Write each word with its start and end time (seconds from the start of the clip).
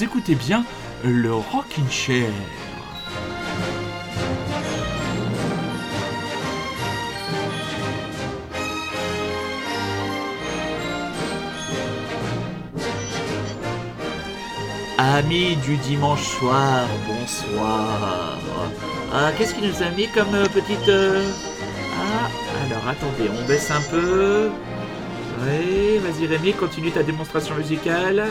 Écoutez 0.00 0.36
bien 0.36 0.64
le 1.04 1.34
Rockin' 1.34 1.90
Chair. 1.90 2.30
Amis 14.98 15.56
du 15.56 15.76
dimanche 15.78 16.22
soir, 16.22 16.86
bonsoir. 17.06 18.38
Ah, 19.12 19.30
qu'est-ce 19.36 19.54
qu'il 19.54 19.68
nous 19.68 19.82
a 19.82 19.90
mis 19.90 20.08
comme 20.08 20.34
euh, 20.34 20.46
petite... 20.46 20.88
euh, 20.88 21.24
Ah, 21.96 22.28
alors 22.66 22.88
attendez, 22.88 23.30
on 23.30 23.46
baisse 23.48 23.70
un 23.70 23.80
peu. 23.90 24.50
Oui, 25.42 25.98
vas-y 25.98 26.26
Rémi, 26.26 26.52
continue 26.52 26.90
ta 26.90 27.02
démonstration 27.02 27.54
musicale. 27.54 28.26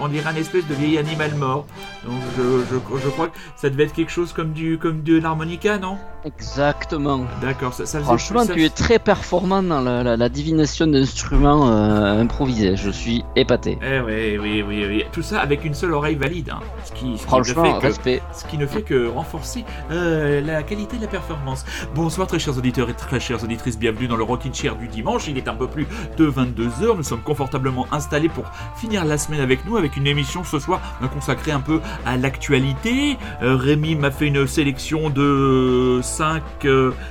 On, 0.00 0.08
dirait 0.08 0.30
un 0.30 0.36
espèce 0.36 0.66
de 0.66 0.74
vieil 0.74 0.98
animal 0.98 1.34
mort. 1.34 1.66
Donc 2.04 2.20
je 2.36 3.08
crois 3.08 3.28
que 3.28 3.36
ça 3.56 3.70
devait 3.70 3.84
être 3.84 3.94
quelque 3.94 4.12
chose 4.12 4.32
comme 4.32 4.52
du 4.52 4.78
comme 4.78 5.02
de 5.02 5.18
l'harmonica, 5.18 5.78
non? 5.78 5.98
Exactement. 6.36 7.24
D'accord, 7.40 7.72
ça, 7.72 7.86
ça 7.86 8.00
Franchement, 8.00 8.44
ça- 8.44 8.52
tu 8.54 8.62
es 8.64 8.68
très 8.68 8.98
performant 8.98 9.62
dans 9.62 9.80
la, 9.80 10.02
la- 10.02 10.16
la 10.16 10.28
divination 10.28 10.86
d'instruments 10.86 11.68
euh, 11.70 12.20
improvisés. 12.20 12.76
Je 12.76 12.90
suis 12.90 13.24
épaté. 13.36 13.78
Eh 13.82 14.00
oui, 14.00 14.38
oui, 14.38 14.62
oui, 14.66 14.84
oui. 14.86 15.04
Tout 15.12 15.22
ça 15.22 15.40
avec 15.40 15.64
une 15.64 15.74
seule 15.74 15.92
oreille 15.92 16.16
valide. 16.16 16.50
hein. 16.50 16.60
Ce, 16.84 16.92
qui, 16.92 16.98
ce 16.98 17.02
qui 17.04 17.12
ne 17.12 17.16
Franchement, 17.16 17.80
fait 17.80 17.88
que, 18.18 18.20
ce 18.38 18.44
qui 18.44 18.58
ne 18.58 18.66
fait 18.66 18.82
que 18.82 19.08
renforcer 19.08 19.64
euh, 19.90 20.40
la 20.42 20.62
qualité 20.62 20.96
de 20.98 21.02
la 21.02 21.08
performance. 21.08 21.64
Bonsoir 21.94 22.26
très 22.26 22.38
chers 22.38 22.56
auditeurs 22.58 22.90
et 22.90 22.94
très 22.94 23.20
chères 23.20 23.42
auditrices, 23.42 23.78
bienvenue 23.78 24.06
dans 24.08 24.16
le 24.16 24.24
Rockin' 24.24 24.52
Chair 24.54 24.76
du 24.76 24.88
dimanche. 24.88 25.28
Il 25.28 25.38
est 25.38 25.48
un 25.48 25.54
peu 25.54 25.66
plus 25.66 25.86
de 26.18 26.26
22h, 26.30 26.96
nous 26.96 27.02
sommes 27.02 27.22
confortablement 27.22 27.86
installés 27.90 28.28
pour 28.28 28.44
finir 28.76 29.04
la 29.04 29.16
semaine 29.18 29.40
avec 29.40 29.64
nous, 29.66 29.76
avec 29.76 29.96
une 29.96 30.06
émission 30.06 30.44
ce 30.44 30.58
soir 30.58 30.80
euh, 31.02 31.06
consacrée 31.08 31.52
un 31.52 31.60
peu 31.60 31.80
à 32.04 32.16
l'actualité. 32.16 33.16
Euh, 33.42 33.56
Rémi 33.56 33.94
m'a 33.96 34.10
fait 34.10 34.26
une 34.26 34.46
sélection 34.46 35.10
de 35.10 36.00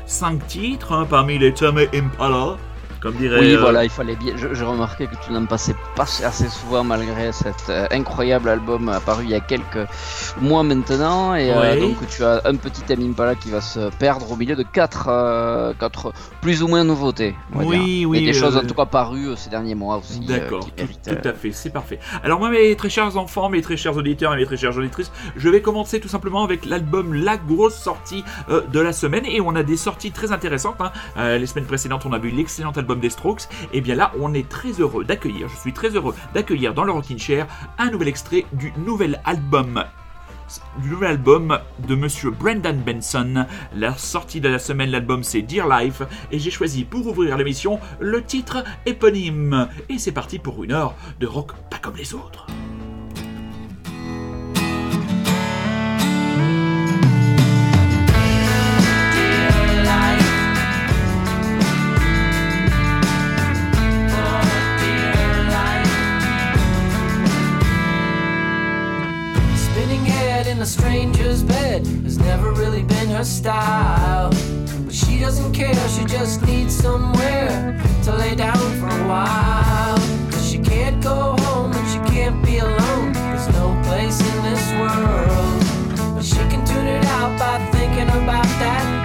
5 0.05 0.47
titres, 0.47 0.91
hein, 0.91 1.07
parmi 1.09 1.37
les 1.37 1.53
Tame 1.53 1.87
Impala. 1.93 2.57
Comme 2.99 3.13
dirait... 3.15 3.39
Oui, 3.39 3.53
euh, 3.53 3.59
voilà, 3.59 3.83
il 3.83 3.89
fallait 3.89 4.15
bien. 4.15 4.33
Je, 4.37 4.53
je 4.53 4.63
remarquais 4.63 5.05
que 5.07 5.15
tu 5.23 5.31
n'en 5.31 5.45
passais 5.45 5.75
pas 5.95 6.03
assez 6.03 6.47
souvent 6.49 6.83
malgré 6.83 7.31
cet 7.31 7.69
euh, 7.69 7.85
incroyable 7.91 8.49
album 8.49 8.89
apparu 8.89 9.23
il 9.25 9.29
y 9.29 9.35
a 9.35 9.39
quelques 9.39 9.87
mois 10.41 10.63
maintenant. 10.63 11.35
Et 11.35 11.51
euh, 11.51 11.79
donc 11.79 11.95
tu 12.07 12.23
as 12.23 12.41
un 12.45 12.55
petit 12.55 12.81
Tame 12.81 13.01
Impala 13.07 13.35
qui 13.35 13.51
va 13.51 13.61
se 13.61 13.89
perdre 13.97 14.31
au 14.31 14.35
milieu 14.35 14.55
de 14.55 14.63
quatre, 14.63 15.07
euh, 15.09 15.73
quatre 15.79 16.11
plus 16.41 16.63
ou 16.63 16.67
moins 16.67 16.83
nouveautés. 16.83 17.35
Oui, 17.53 18.05
oui, 18.05 18.19
Et 18.19 18.25
des 18.25 18.33
choses 18.33 18.57
en 18.57 18.61
tout 18.61 18.73
cas 18.73 18.85
parues 18.85 19.35
ces 19.35 19.49
derniers 19.49 19.75
mois 19.75 19.97
aussi. 19.97 20.19
D'accord, 20.21 20.65
tout, 20.65 21.15
à 21.23 21.33
fait, 21.33 21.51
c'est 21.51 21.69
parfait. 21.69 21.99
Alors 22.23 22.39
moi, 22.39 22.49
mes 22.49 22.75
très 22.75 22.89
chers 22.89 23.15
enfants, 23.17 23.49
mes 23.49 23.61
très 23.61 23.77
chers 23.77 23.95
auditeurs 23.95 24.33
et 24.33 24.37
mes 24.37 24.45
très 24.45 24.57
chères 24.57 24.75
auditrices, 24.75 25.11
je 25.35 25.49
vais 25.49 25.61
commencer 25.61 25.99
tout 25.99 26.07
simplement 26.07 26.43
avec 26.43 26.65
l'album 26.65 27.13
La 27.13 27.37
grosse 27.37 27.75
sortie 27.75 28.23
de 28.49 28.79
la 28.79 28.93
semaine. 28.93 29.25
Et 29.25 29.39
on 29.41 29.55
a 29.55 29.63
des 29.63 29.77
sorties 29.77 30.11
très 30.11 30.31
intéressantes. 30.31 30.77
hein. 30.79 31.37
Les 31.37 31.45
semaines 31.45 31.65
précédentes, 31.65 32.05
on 32.05 32.13
a 32.13 32.17
vu 32.17 32.29
l'excellent 32.31 32.71
album 32.71 32.86
des 32.95 33.09
Strokes. 33.09 33.43
Et 33.73 33.81
bien 33.81 33.95
là, 33.95 34.11
on 34.19 34.33
est 34.33 34.47
très 34.47 34.71
heureux 34.71 35.03
d'accueillir, 35.03 35.49
je 35.49 35.57
suis 35.57 35.73
très 35.73 35.89
heureux 35.89 36.15
d'accueillir 36.33 36.73
dans 36.73 36.83
le 36.83 36.91
Rockin' 36.91 37.19
Chair 37.19 37.47
un 37.77 37.91
nouvel 37.91 38.07
extrait 38.07 38.45
du 38.53 38.73
nouvel 38.77 39.21
album 39.25 39.83
du 40.81 40.89
nouvel 40.89 41.11
album 41.11 41.59
de 41.87 41.95
monsieur 41.95 42.31
Brendan 42.31 42.81
Benson. 42.81 43.45
La 43.75 43.97
sortie 43.97 44.41
de 44.41 44.49
la 44.49 44.59
semaine, 44.59 44.91
l'album 44.91 45.23
c'est 45.23 45.41
Dear 45.41 45.67
Life, 45.67 46.01
et 46.31 46.39
j'ai 46.39 46.51
choisi 46.51 46.83
pour 46.83 47.07
ouvrir 47.07 47.37
l'émission 47.37 47.79
le 47.99 48.23
titre 48.23 48.63
éponyme. 48.85 49.67
Et 49.89 49.97
c'est 49.97 50.11
parti 50.11 50.39
pour 50.39 50.63
une 50.63 50.71
heure 50.71 50.95
de 51.19 51.27
rock 51.27 51.51
pas 51.69 51.79
comme 51.79 51.97
les 51.97 52.13
autres. 52.13 52.47
Stranger's 70.67 71.43
bed 71.43 71.87
has 72.03 72.17
never 72.17 72.51
really 72.51 72.83
been 72.83 73.07
her 73.07 73.23
style. 73.23 74.29
But 74.85 74.93
she 74.93 75.17
doesn't 75.17 75.53
care, 75.53 75.73
she 75.89 76.03
just 76.05 76.41
needs 76.45 76.75
somewhere 76.75 77.81
to 78.03 78.11
lay 78.13 78.35
down 78.35 78.57
for 78.79 78.87
a 78.87 79.07
while. 79.07 79.97
Cause 80.29 80.49
she 80.49 80.59
can't 80.59 81.01
go 81.01 81.37
home 81.39 81.71
and 81.71 81.87
she 81.87 82.13
can't 82.13 82.43
be 82.45 82.57
alone. 82.57 83.13
There's 83.13 83.47
no 83.49 83.81
place 83.85 84.19
in 84.19 84.43
this 84.43 84.65
world. 84.73 86.15
But 86.15 86.25
she 86.25 86.43
can 86.51 86.65
tune 86.65 86.87
it 86.87 87.05
out 87.05 87.39
by 87.39 87.65
thinking 87.71 88.09
about 88.09 88.45
that 88.59 88.96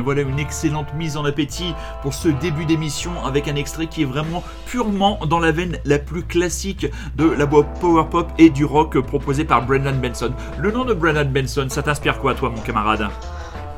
bien 0.00 0.04
voilà 0.04 0.22
une 0.22 0.38
excellente 0.38 0.92
mise 0.94 1.16
en 1.16 1.24
appétit 1.24 1.74
pour 2.02 2.14
ce 2.14 2.28
début 2.28 2.64
d'émission 2.64 3.12
avec 3.24 3.48
un 3.48 3.56
extrait 3.56 3.86
qui 3.86 4.02
est 4.02 4.06
vraiment 4.06 4.42
purement 4.66 5.18
dans 5.26 5.38
la 5.38 5.52
veine 5.52 5.78
la 5.84 5.98
plus 5.98 6.22
classique 6.22 6.86
de 7.16 7.24
la 7.30 7.46
power 7.46 8.04
pop 8.10 8.30
et 8.38 8.50
du 8.50 8.64
rock 8.64 8.98
proposé 9.00 9.44
par 9.44 9.64
Brendan 9.66 10.00
Benson. 10.00 10.32
Le 10.58 10.70
nom 10.70 10.84
de 10.84 10.94
Brendan 10.94 11.28
Benson, 11.28 11.66
ça 11.68 11.82
t'inspire 11.82 12.18
quoi 12.18 12.34
toi 12.34 12.50
mon 12.50 12.62
camarade? 12.62 13.08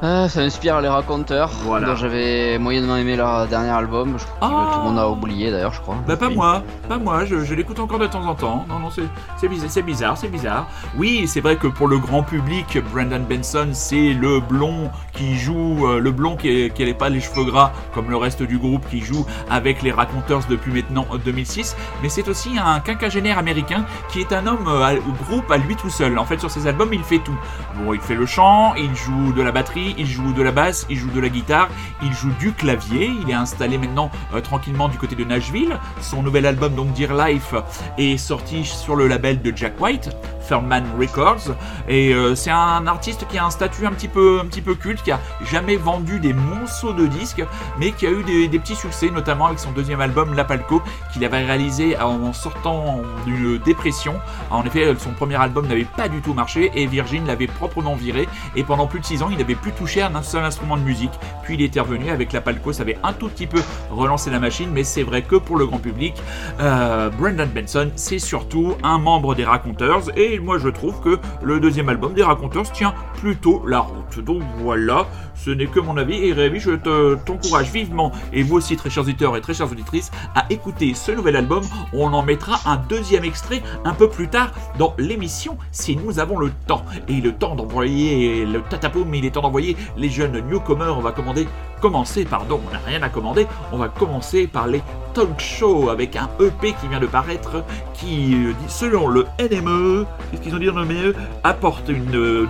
Ah, 0.04 0.28
ça 0.28 0.40
inspire 0.40 0.80
les 0.80 0.88
raconteurs, 0.88 1.50
Voilà. 1.64 1.86
dont 1.88 1.94
j'avais 1.96 2.58
moyennement 2.58 2.96
aimé 2.96 3.14
leur 3.16 3.46
dernier 3.46 3.70
album. 3.70 4.16
Je 4.18 4.24
crois 4.24 4.48
que 4.48 4.54
Ah. 4.54 4.70
tout 4.74 4.78
le 4.80 4.84
monde 4.86 4.98
a 4.98 5.08
oublié 5.08 5.50
d'ailleurs, 5.52 5.72
je 5.72 5.80
crois. 5.80 5.94
Bah 6.08 6.16
pas 6.16 6.26
Oui. 6.26 6.34
moi, 6.34 6.62
pas 6.88 6.98
moi, 6.98 7.24
je, 7.24 7.44
je 7.44 7.54
l'écoute 7.54 7.78
encore 7.78 8.00
de 8.00 8.06
temps 8.08 8.24
en 8.26 8.34
temps. 8.34 8.64
Non, 8.68 8.80
non, 8.80 8.90
c'est 8.90 9.02
c'est 9.38 9.48
bizarre, 9.48 9.70
c'est 9.70 9.82
bizarre, 9.82 10.16
c'est 10.18 10.28
bizarre. 10.28 10.66
Oui, 10.96 11.28
c'est 11.28 11.40
vrai 11.40 11.54
que 11.56 11.68
pour 11.68 11.86
le 11.86 11.98
grand 11.98 12.22
public, 12.24 12.78
Brandon 12.92 13.20
Benson, 13.28 13.68
c'est 13.72 14.12
le 14.12 14.40
blond 14.40 14.90
qui 15.12 15.36
joue, 15.38 15.86
euh, 15.86 16.00
le 16.00 16.10
blond 16.10 16.36
qui 16.36 16.70
n'est 16.78 16.94
pas 16.94 17.08
les 17.08 17.20
cheveux 17.20 17.44
gras 17.44 17.70
comme 17.94 18.10
le 18.10 18.16
reste 18.16 18.42
du 18.42 18.58
groupe 18.58 18.84
qui 18.90 19.00
joue 19.00 19.24
avec 19.50 19.82
les 19.82 19.92
Raconteurs 19.92 20.40
depuis 20.50 20.72
maintenant 20.72 21.06
euh, 21.12 21.18
2006. 21.24 21.76
Mais 22.02 22.08
c'est 22.08 22.26
aussi 22.28 22.50
un 22.58 22.80
quinquagénaire 22.80 23.38
américain 23.38 23.84
qui 24.10 24.20
est 24.20 24.32
un 24.32 24.46
homme 24.48 24.66
euh, 24.66 24.82
à- 24.82 24.94
groupe 25.28 25.48
à 25.50 25.58
lui 25.58 25.76
tout 25.76 25.90
seul. 25.90 26.18
En 26.18 26.24
fait, 26.24 26.38
sur 26.40 26.50
ses 26.50 26.66
albums, 26.66 26.92
il 26.92 27.04
fait 27.04 27.18
tout. 27.18 27.36
Bon, 27.76 27.92
il 27.94 28.00
fait 28.00 28.14
le 28.16 28.26
chant, 28.26 28.74
il 28.76 28.94
joue 28.96 29.32
de 29.32 29.42
la 29.42 29.52
batterie, 29.52 29.91
il 29.98 30.06
joue 30.06 30.32
de 30.32 30.42
la 30.42 30.52
basse, 30.52 30.86
il 30.90 30.96
joue 30.96 31.10
de 31.10 31.20
la 31.20 31.28
guitare, 31.28 31.68
il 32.02 32.12
joue 32.12 32.30
du 32.38 32.52
clavier. 32.52 33.10
Il 33.22 33.30
est 33.30 33.34
installé 33.34 33.78
maintenant 33.78 34.10
euh, 34.34 34.40
tranquillement 34.40 34.88
du 34.88 34.98
côté 34.98 35.14
de 35.14 35.24
Nashville. 35.24 35.78
Son 36.00 36.22
nouvel 36.22 36.46
album, 36.46 36.74
donc 36.74 36.92
Dear 36.92 37.14
Life, 37.14 37.54
est 37.98 38.16
sorti 38.16 38.64
sur 38.64 38.96
le 38.96 39.06
label 39.08 39.40
de 39.42 39.52
Jack 39.54 39.80
White, 39.80 40.10
Furman 40.40 40.84
Records. 40.98 41.54
Et 41.88 42.12
euh, 42.12 42.34
c'est 42.34 42.50
un 42.50 42.86
artiste 42.86 43.26
qui 43.28 43.38
a 43.38 43.44
un 43.44 43.50
statut 43.50 43.86
un 43.86 43.92
petit 43.92 44.08
peu, 44.08 44.40
un 44.40 44.46
petit 44.46 44.62
peu 44.62 44.74
culte, 44.74 45.02
qui 45.02 45.12
a 45.12 45.20
jamais 45.50 45.76
vendu 45.76 46.20
des 46.20 46.32
monceaux 46.32 46.92
de 46.92 47.06
disques, 47.06 47.44
mais 47.78 47.92
qui 47.92 48.06
a 48.06 48.10
eu 48.10 48.22
des, 48.22 48.58
petits 48.58 48.76
succès, 48.76 49.10
notamment 49.10 49.46
avec 49.46 49.58
son 49.58 49.72
deuxième 49.72 50.00
album, 50.00 50.34
La 50.34 50.44
Palco, 50.44 50.82
qu'il 51.12 51.24
avait 51.24 51.44
réalisé 51.44 51.98
en 51.98 52.32
sortant 52.32 53.00
d'une 53.26 53.58
dépression. 53.58 54.14
En 54.50 54.64
effet, 54.64 54.94
son 54.98 55.10
premier 55.10 55.36
album 55.36 55.66
n'avait 55.66 55.84
pas 55.84 56.08
du 56.08 56.20
tout 56.20 56.34
marché 56.34 56.70
et 56.74 56.86
Virgin 56.86 57.26
l'avait 57.26 57.46
proprement 57.46 57.94
viré. 57.94 58.28
Et 58.56 58.62
pendant 58.62 58.86
plus 58.86 59.00
de 59.00 59.04
6 59.04 59.22
ans, 59.22 59.28
il 59.30 59.38
n'avait 59.38 59.54
plus 59.54 59.72
touché 59.82 60.00
à 60.00 60.12
un 60.14 60.22
seul 60.22 60.44
instrument 60.44 60.76
de 60.76 60.82
musique. 60.82 61.10
Puis 61.42 61.54
il 61.54 61.62
était 61.62 61.80
revenu 61.80 62.10
avec 62.10 62.32
La 62.32 62.40
Palco, 62.40 62.72
ça 62.72 62.82
avait 62.82 62.98
un 63.02 63.12
tout 63.12 63.28
petit 63.28 63.48
peu 63.48 63.60
relancé 63.90 64.30
la 64.30 64.38
machine, 64.38 64.70
mais 64.72 64.84
c'est 64.84 65.02
vrai 65.02 65.22
que 65.22 65.34
pour 65.34 65.56
le 65.56 65.66
grand 65.66 65.78
public, 65.78 66.14
euh, 66.60 67.10
Brendan 67.10 67.48
Benson, 67.48 67.90
c'est 67.96 68.20
surtout 68.20 68.74
un 68.84 68.98
membre 68.98 69.34
des 69.34 69.44
Raconteurs. 69.44 70.02
Et 70.16 70.38
moi, 70.38 70.58
je 70.58 70.68
trouve 70.68 71.00
que 71.00 71.18
le 71.42 71.58
deuxième 71.58 71.88
album 71.88 72.14
des 72.14 72.22
Raconteurs 72.22 72.70
tient 72.70 72.94
plutôt 73.14 73.64
la 73.66 73.80
route. 73.80 74.20
Donc 74.24 74.42
voilà, 74.58 75.06
ce 75.34 75.50
n'est 75.50 75.66
que 75.66 75.80
mon 75.80 75.96
avis. 75.96 76.28
Et 76.28 76.32
Rémi, 76.32 76.60
je 76.60 76.72
te- 76.72 77.16
t'encourage 77.16 77.72
vivement, 77.72 78.12
et 78.32 78.44
vous 78.44 78.54
aussi, 78.58 78.76
très 78.76 78.88
chers 78.88 79.02
auditeurs 79.02 79.36
et 79.36 79.40
très 79.40 79.54
chères 79.54 79.72
auditrices, 79.72 80.12
à 80.36 80.44
écouter 80.50 80.94
ce 80.94 81.10
nouvel 81.10 81.34
album. 81.34 81.64
On 81.92 82.12
en 82.12 82.22
mettra 82.22 82.60
un 82.70 82.76
deuxième 82.76 83.24
extrait 83.24 83.62
un 83.84 83.94
peu 83.94 84.08
plus 84.08 84.28
tard 84.28 84.52
dans 84.78 84.94
l'émission, 84.96 85.58
si 85.72 85.96
nous 85.96 86.20
avons 86.20 86.38
le 86.38 86.50
temps. 86.68 86.84
Et 87.08 87.20
le 87.20 87.32
temps 87.32 87.56
d'envoyer 87.56 88.46
le 88.46 88.60
tatapoum, 88.62 89.12
il 89.14 89.24
est 89.24 89.32
temps 89.32 89.42
d'envoyer 89.42 89.61
les 89.96 90.08
jeunes 90.10 90.38
newcomers. 90.48 90.96
On 90.96 91.00
va 91.00 91.12
commander, 91.12 91.46
commencer, 91.80 92.24
pardon, 92.24 92.60
on 92.68 92.72
n'a 92.72 92.80
rien 92.86 93.02
à 93.02 93.08
commander. 93.08 93.46
On 93.72 93.76
va 93.78 93.88
commencer 93.88 94.46
par 94.46 94.66
les 94.66 94.82
talk 95.14 95.38
shows 95.40 95.88
avec 95.90 96.16
un 96.16 96.28
EP 96.40 96.72
qui 96.80 96.88
vient 96.88 97.00
de 97.00 97.06
paraître 97.06 97.64
qui, 97.94 98.34
euh, 98.34 98.52
dit- 98.52 98.68
selon 98.72 99.08
le 99.08 99.26
NME, 99.38 100.06
qu'est-ce 100.30 100.42
qu'ils 100.42 100.54
ont 100.54 100.58
dit 100.58 100.66
dans 100.66 100.78
le 100.80 100.84
NME, 100.86 101.14
apporte 101.44 101.88
une 101.88 102.16
euh, 102.16 102.46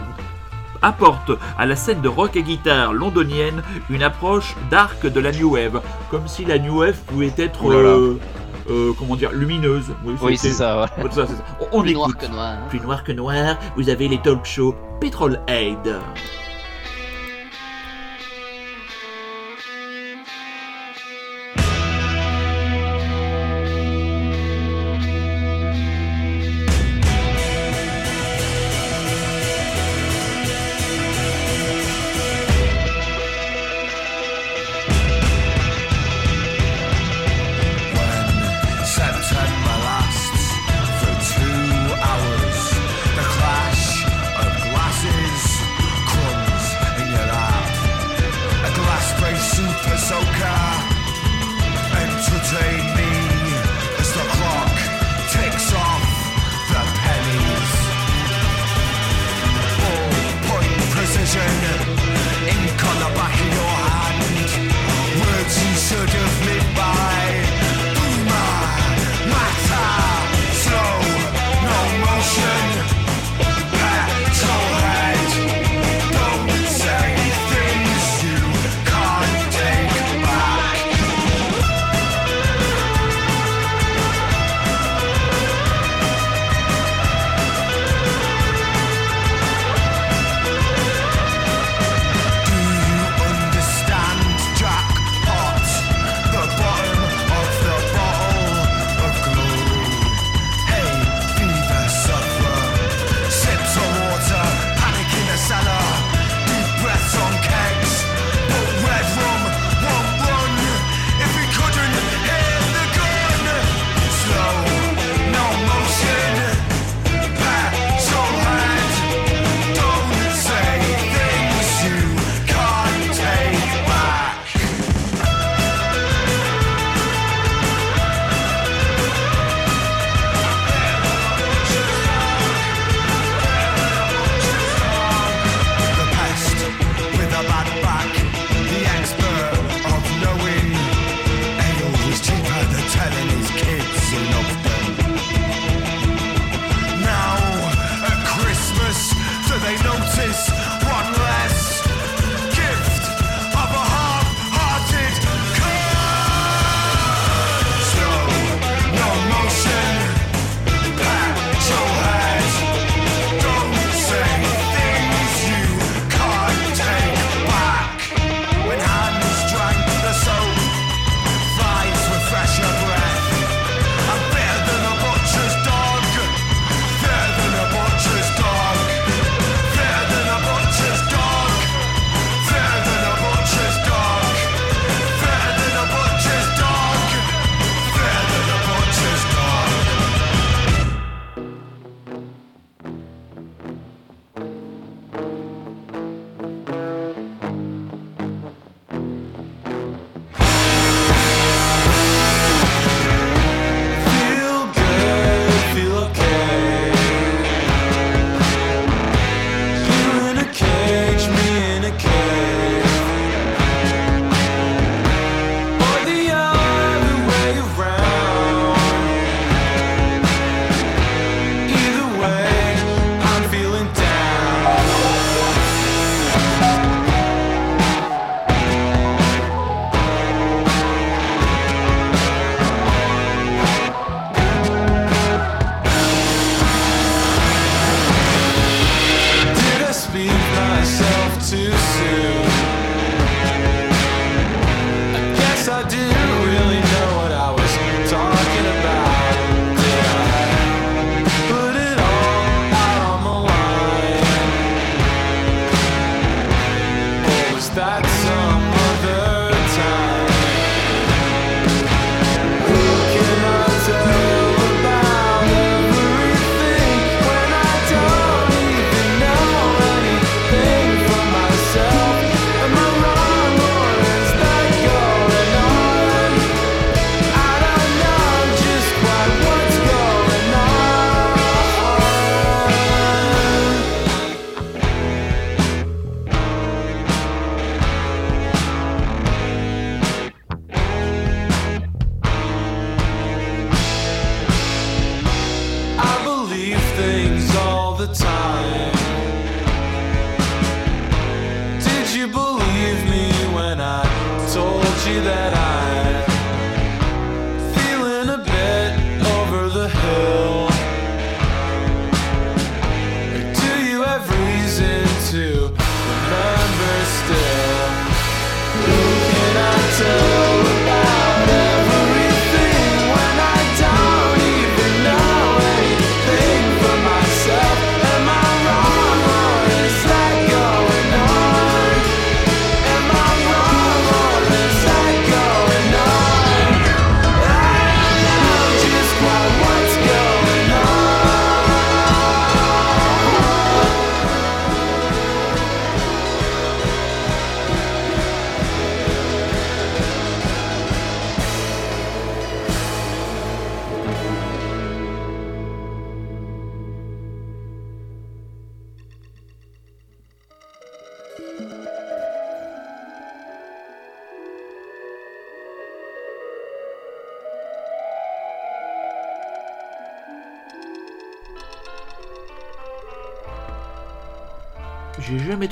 apporte 0.80 1.30
à 1.58 1.66
la 1.66 1.76
scène 1.76 2.00
de 2.00 2.08
rock 2.08 2.34
et 2.36 2.42
guitare 2.42 2.92
londonienne 2.92 3.62
une 3.88 4.02
approche 4.02 4.56
dark 4.70 5.06
de 5.06 5.20
la 5.20 5.30
new 5.32 5.52
wave, 5.54 5.80
comme 6.10 6.26
si 6.26 6.44
la 6.44 6.58
new 6.58 6.80
wave 6.80 6.98
pouvait 7.06 7.32
être 7.38 7.60
Oh 7.64 7.70
là 7.72 7.82
là. 7.82 7.88
euh, 7.90 8.18
euh, 8.70 8.92
comment 8.98 9.14
dire 9.16 9.30
lumineuse. 9.32 9.92
Oui, 10.22 10.36
c'est 10.36 10.50
ça, 10.50 10.82
ouais. 10.82 10.86
On, 11.72 11.78
on 11.78 11.82
Plus 11.82 11.94
noir 11.94 12.08
écoute. 12.10 12.20
que 12.28 12.32
noir. 12.32 12.54
Plus 12.68 12.80
noir 12.80 13.04
que 13.04 13.12
noir, 13.12 13.56
vous 13.76 13.88
avez 13.90 14.08
les 14.08 14.18
talk 14.18 14.44
shows 14.44 14.74
Petrol 15.00 15.40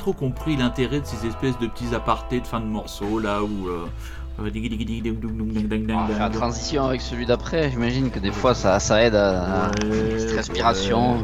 trop 0.00 0.12
compris 0.14 0.56
l'intérêt 0.56 1.00
de 1.00 1.06
ces 1.06 1.26
espèces 1.26 1.58
de 1.58 1.66
petits 1.66 1.94
apartés 1.94 2.40
de 2.40 2.46
fin 2.46 2.60
de 2.60 2.64
morceau 2.64 3.18
là 3.18 3.42
où. 3.42 3.68
Euh... 3.68 3.86
euh 4.40 4.50
ah, 5.92 6.08
la 6.18 6.30
transition 6.30 6.86
avec 6.86 7.02
celui 7.02 7.26
d'après, 7.26 7.70
j'imagine 7.70 8.10
que 8.10 8.18
des 8.18 8.30
fois 8.30 8.54
ça, 8.54 8.80
ça 8.80 9.04
aide 9.04 9.14
à, 9.14 9.70
ouais, 9.84 10.34
respiration. 10.34 11.18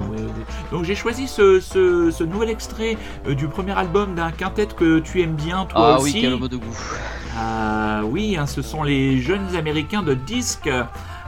Donc 0.71 0.85
j'ai 0.85 0.95
choisi 0.95 1.27
ce, 1.27 1.61
ce, 1.61 2.25
nouvel 2.25 2.51
extrait 2.51 2.99
euh, 3.27 3.35
du 3.35 3.49
premier 3.49 3.73
album 3.73 4.15
d'un 4.15 4.33
quintet 4.33 4.67
que 4.67 4.99
tu 4.99 5.23
aimes 5.23 5.37
bien, 5.37 5.65
toi 5.65 5.95
ah, 5.95 5.99
aussi. 5.99 6.11
Ah 6.11 6.17
oui, 6.17 6.21
quel 6.21 6.37
mot 6.39 6.49
de 6.49 6.57
goût. 6.59 6.79
Ah 7.39 8.03
oui, 8.05 8.37
hein, 8.39 8.47
ce 8.47 8.61
sont 8.61 8.83
les 8.83 9.23
jeunes 9.23 9.57
américains 9.57 10.03
de 10.03 10.13
disque. 10.13 10.69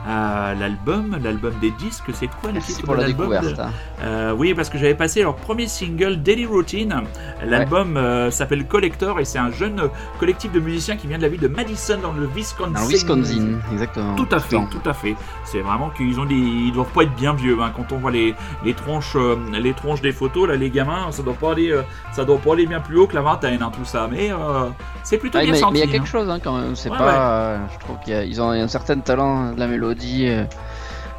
L'album, 0.06 1.16
l'album 1.22 1.52
des 1.60 1.70
disques, 1.72 2.10
c'est 2.14 2.28
quoi 2.40 2.50
le 2.52 2.60
titre 2.60 2.82
pour 2.82 2.94
de 2.96 3.00
la 3.00 3.06
de- 3.08 3.12
découverte. 3.12 3.60
Euh, 4.02 4.32
oui, 4.36 4.54
parce 4.54 4.70
que 4.70 4.78
j'avais 4.78 4.94
passé 4.94 5.22
leur 5.22 5.36
premier 5.36 5.66
single 5.66 6.22
Daily 6.22 6.46
Routine. 6.46 7.02
L'album 7.44 7.96
euh, 7.96 8.30
s'appelle 8.30 8.66
Collector 8.66 9.20
et 9.20 9.24
c'est 9.24 9.38
un 9.38 9.50
jeune 9.50 9.82
collectif 10.18 10.50
de 10.52 10.60
musiciens 10.60 10.96
qui 10.96 11.06
vient 11.06 11.18
de 11.18 11.22
la 11.22 11.28
ville 11.28 11.40
de 11.40 11.48
Madison 11.48 11.98
dans 12.02 12.12
le 12.12 12.26
Wisconsin. 12.26 12.72
Dans 12.72 12.80
le 12.82 12.88
Wisconsin, 12.88 13.58
exactement. 13.72 14.14
Tout 14.16 14.28
à 14.30 14.38
fait, 14.40 14.56
tout 14.70 14.88
à 14.88 14.94
fait. 14.94 15.14
C'est 15.44 15.60
vraiment 15.60 15.90
qu'ils 15.90 16.18
ont 16.18 16.24
des, 16.24 16.34
ils 16.34 16.72
doivent 16.72 16.92
pas 16.92 17.02
être 17.02 17.14
bien 17.14 17.34
vieux. 17.34 17.58
hein. 17.60 17.72
Quand 17.76 17.92
on 17.92 17.98
voit 17.98 18.10
les, 18.10 18.34
les 18.64 18.74
tronches, 18.74 19.16
euh, 19.16 19.36
les 19.52 19.74
tronches 19.74 20.00
des 20.00 20.12
photos 20.12 20.48
là, 20.48 20.56
les 20.56 20.70
gamins, 20.70 21.10
ça 21.12 21.22
doit 21.22 21.34
pas 21.34 21.52
aller, 21.52 21.78
ça 22.12 22.24
doit 22.24 22.38
pas 22.38 22.52
aller 22.54 22.66
bien 22.66 22.80
plus 22.80 22.98
haut 22.98 23.06
que 23.06 23.14
la 23.14 23.22
vingtaine, 23.22 23.62
hein, 23.62 23.70
tout 23.76 23.84
ça. 23.84 24.08
Mais 24.10 24.30
c'est 25.02 25.18
plutôt 25.18 25.38
bien 25.38 25.52
mais 25.52 25.58
senti. 25.58 25.72
mais 25.74 25.78
il 25.80 25.82
y 25.82 25.84
a 25.84 25.88
hein. 25.88 25.92
quelque 25.92 26.08
chose 26.08 26.28
hein, 26.30 26.38
quand 26.42 26.56
même, 26.58 26.74
c'est 26.76 26.90
Ouais, 26.90 26.96
pas. 26.98 27.58
je 27.72 27.78
trouve 27.78 27.98
qu'il 28.04 28.12
y 28.14 28.16
a, 28.16 28.24
ils 28.24 28.40
ont 28.40 28.50
un 28.50 28.68
certain 28.68 28.98
talent 29.00 29.52
de 29.52 29.58
la 29.60 29.66
mélodie. 29.66 29.87
Lodi 29.88 30.28
euh, 30.28 30.44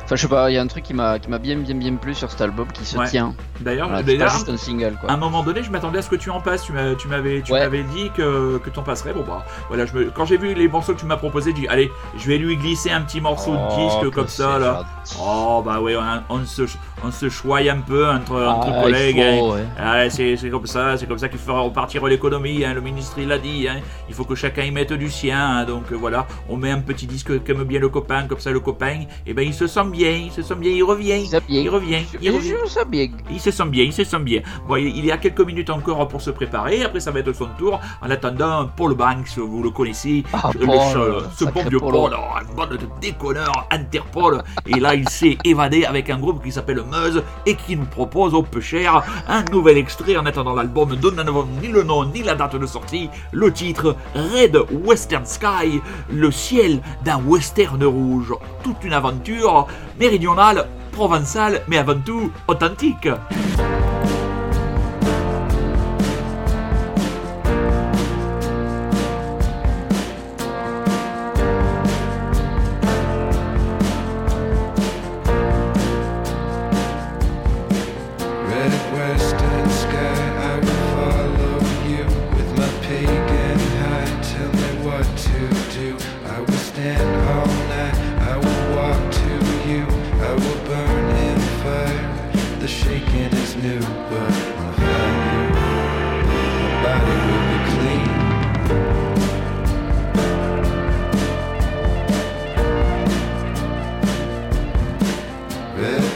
Enfin, 0.10 0.16
je 0.16 0.22
sais 0.24 0.28
pas, 0.28 0.50
il 0.50 0.56
y 0.56 0.58
a 0.58 0.62
un 0.64 0.66
truc 0.66 0.84
qui 0.86 0.96
m'a 0.96 1.20
qui 1.20 1.30
m'a 1.30 1.38
bien 1.38 1.56
bien 1.60 1.76
bien 1.76 1.94
plu 1.96 2.16
sur 2.16 2.32
cet 2.32 2.42
album 2.42 2.66
qui 2.74 2.84
se 2.84 2.98
Ouais. 2.98 3.08
tient. 3.08 3.36
D'ailleurs, 3.62 3.90
Voilà, 3.90 4.02
d'ailleurs, 4.02 4.32
juste 4.32 4.50
un 4.50 4.58
single 4.58 4.96
à 4.98 5.00
quoi. 5.02 5.12
un 5.12 5.18
moment 5.18 5.44
donné, 5.44 5.62
je 5.62 5.70
m'attendais 5.70 6.00
à 6.00 6.02
ce 6.02 6.10
que 6.10 6.16
tu 6.16 6.32
en 6.32 6.42
passes. 6.42 6.64
Tu 6.64 6.72
m'avais, 6.72 6.96
tu 7.44 7.54
Ouais. 7.54 7.60
m'avais 7.60 7.84
dit 7.84 8.10
que, 8.18 8.58
que 8.58 8.72
tu 8.72 8.80
en 8.80 8.82
passerais. 8.82 9.14
Bon 9.14 9.24
bah, 9.24 9.46
voilà. 9.68 9.86
Je 9.86 9.94
me, 9.94 10.06
quand 10.10 10.26
j'ai 10.26 10.38
vu 10.38 10.56
les 10.56 10.68
morceaux 10.68 10.96
que 10.96 11.00
tu 11.00 11.06
m'as 11.06 11.18
proposés, 11.18 11.52
j'ai 11.56 11.62
dit 11.62 11.68
allez, 11.68 11.92
je 12.18 12.28
vais 12.28 12.40
lui 12.40 12.58
glisser 12.58 12.90
un 12.90 13.02
petit 13.02 13.22
morceau 13.22 13.52
de 13.52 13.68
disque 13.76 13.98
Oh, 14.08 14.10
comme 14.12 14.26
que 14.26 14.32
ça 14.32 14.58
là. 14.58 14.84
Oh 15.22 15.62
bah 15.64 15.80
ouais, 15.80 15.96
on, 15.96 16.38
on 16.38 16.44
se, 16.44 16.64
on 17.04 17.12
se 17.12 17.30
choye 17.30 17.70
un 17.70 17.82
peu 17.82 18.10
entre, 18.10 18.34
entre 18.44 18.70
Ah, 18.72 18.76
il 18.78 18.82
collègues. 18.84 19.20
hein. 19.22 19.42
ouais. 19.54 19.66
Ah, 19.78 20.10
c'est 20.10 20.38
comme 20.50 20.66
ça, 20.66 20.98
c'est 20.98 21.06
comme 21.06 21.20
ça 21.20 21.30
qu'il 21.30 21.38
fera 21.40 21.60
repartir 21.60 22.04
l'économie. 22.08 22.66
hein, 22.66 22.74
Le 22.74 22.82
ministre 22.82 23.18
il 23.20 23.28
l'a 23.28 23.38
dit. 23.38 23.68
hein. 23.68 23.78
Il 24.08 24.16
faut 24.16 24.24
que 24.26 24.34
chacun 24.34 24.64
y 24.64 24.72
mette 24.72 24.92
du 24.94 25.12
sien. 25.12 25.40
hein. 25.60 25.66
Donc 25.66 25.92
voilà, 25.92 26.26
on 26.50 26.58
met 26.58 26.72
un 26.72 26.80
petit 26.82 27.06
disque 27.06 27.44
qu'aime 27.44 27.64
bien 27.64 27.80
le 27.80 27.90
copain, 27.90 28.24
comme 28.28 28.40
ça 28.40 28.50
le 28.50 28.60
copain, 28.60 29.02
et 29.28 29.34
ben 29.36 29.44
il 29.46 29.54
se 29.54 29.68
sent 29.68 29.84
bien, 29.92 29.99
il 30.08 30.32
se 30.32 30.42
sent 30.42 30.56
bien, 30.56 30.72
il 30.72 30.84
revient, 30.84 31.22
bien. 31.48 31.62
il 31.62 31.70
revient, 31.70 32.00
il 32.22 32.32
revient. 32.32 32.54
je- 32.66 32.70
ça 32.70 32.84
bien. 32.86 33.08
Il 33.32 33.40
se 33.40 33.52
sent 33.52 33.66
bien, 33.66 33.84
il 33.84 33.94
se 33.94 34.04
sent 34.04 34.20
bien. 34.20 34.42
Bon, 34.68 34.76
il 34.76 34.96
il 34.98 35.06
y 35.06 35.12
a 35.12 35.18
quelques 35.18 35.42
minutes 35.42 35.70
encore 35.70 36.08
pour 36.08 36.22
se 36.22 36.30
préparer. 36.32 36.84
Après, 36.84 37.00
ça 37.00 37.12
va 37.12 37.20
être 37.20 37.34
son 37.34 37.48
tour. 37.58 37.80
En 38.02 38.10
attendant, 38.10 38.70
Paul 38.76 38.94
Banks, 38.96 39.38
vous 39.38 39.64
le 39.64 39.70
connaissez, 39.72 40.24
Ah, 40.34 40.52
le- 40.60 40.66
Paul, 40.66 41.24
ce, 41.38 41.46
bon 41.46 41.64
vieux 41.70 41.80
Paul. 41.80 41.92
Paul, 41.94 42.16
oh, 42.18 42.38
un 42.40 42.56
bande 42.56 42.72
de 42.78 42.88
déconneurs, 43.02 43.68
Interpol. 43.72 44.44
Et 44.68 44.80
là, 44.80 44.96
il 44.96 45.08
s'est 45.10 45.38
évadé 45.44 45.86
avec 45.86 46.10
un 46.10 46.18
groupe 46.20 46.44
qui 46.44 46.52
s'appelle 46.52 46.82
Meuse 46.90 47.24
et 47.46 47.56
qui 47.56 47.76
nous 47.76 47.86
propose 47.86 48.34
au 48.34 48.44
peu 48.44 48.62
cher 48.62 49.04
un 49.28 49.44
nouvel 49.52 49.78
extrait 49.78 50.18
en 50.18 50.26
attendant 50.26 50.54
l'album 50.56 50.96
dont 50.96 51.10
nous 51.12 51.24
n'avons 51.24 51.48
ni 51.62 51.68
le 51.70 51.84
nom 51.84 52.06
ni 52.06 52.22
la 52.24 52.36
date 52.36 52.56
de 52.56 52.66
sortie. 52.66 53.10
Le 53.32 53.52
titre 53.52 53.96
Red 54.16 54.58
Western 54.86 55.26
Sky, 55.26 55.82
le 56.12 56.32
ciel 56.32 56.82
d'un 57.04 57.18
western 57.24 57.84
rouge. 57.84 58.34
Toute 58.64 58.84
une 58.84 58.94
aventure 58.94 59.68
méridionale, 60.00 60.68
provençale, 60.92 61.62
mais 61.68 61.78
avant 61.78 62.00
tout 62.00 62.32
authentique. 62.48 63.10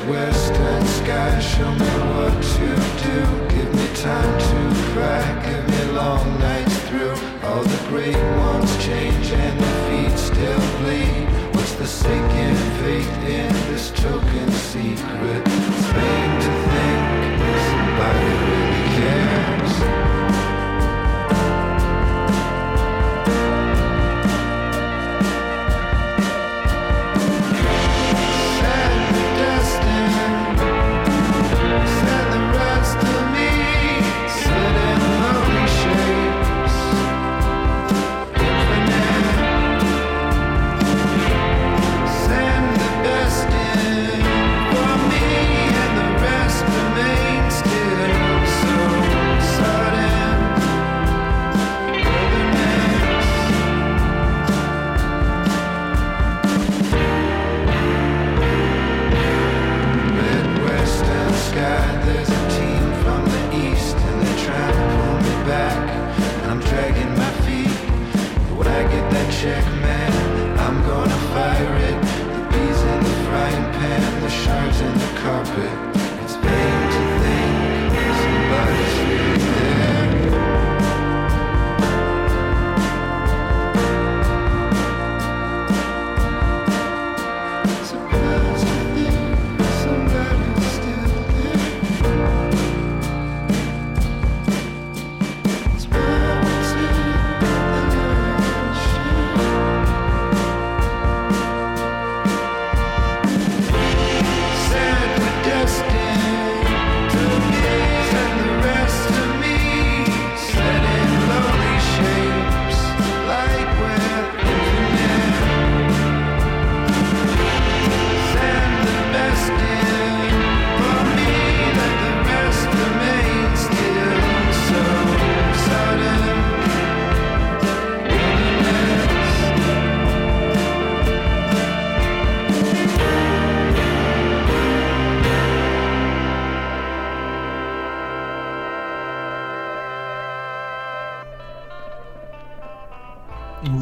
Western 0.07 0.86
sky, 0.86 1.39
show 1.39 1.72
me 1.72 1.86
what 2.12 2.33
to 2.55 2.67
do. 3.03 3.55
Give 3.55 3.74
me 3.75 3.88
time 3.95 4.42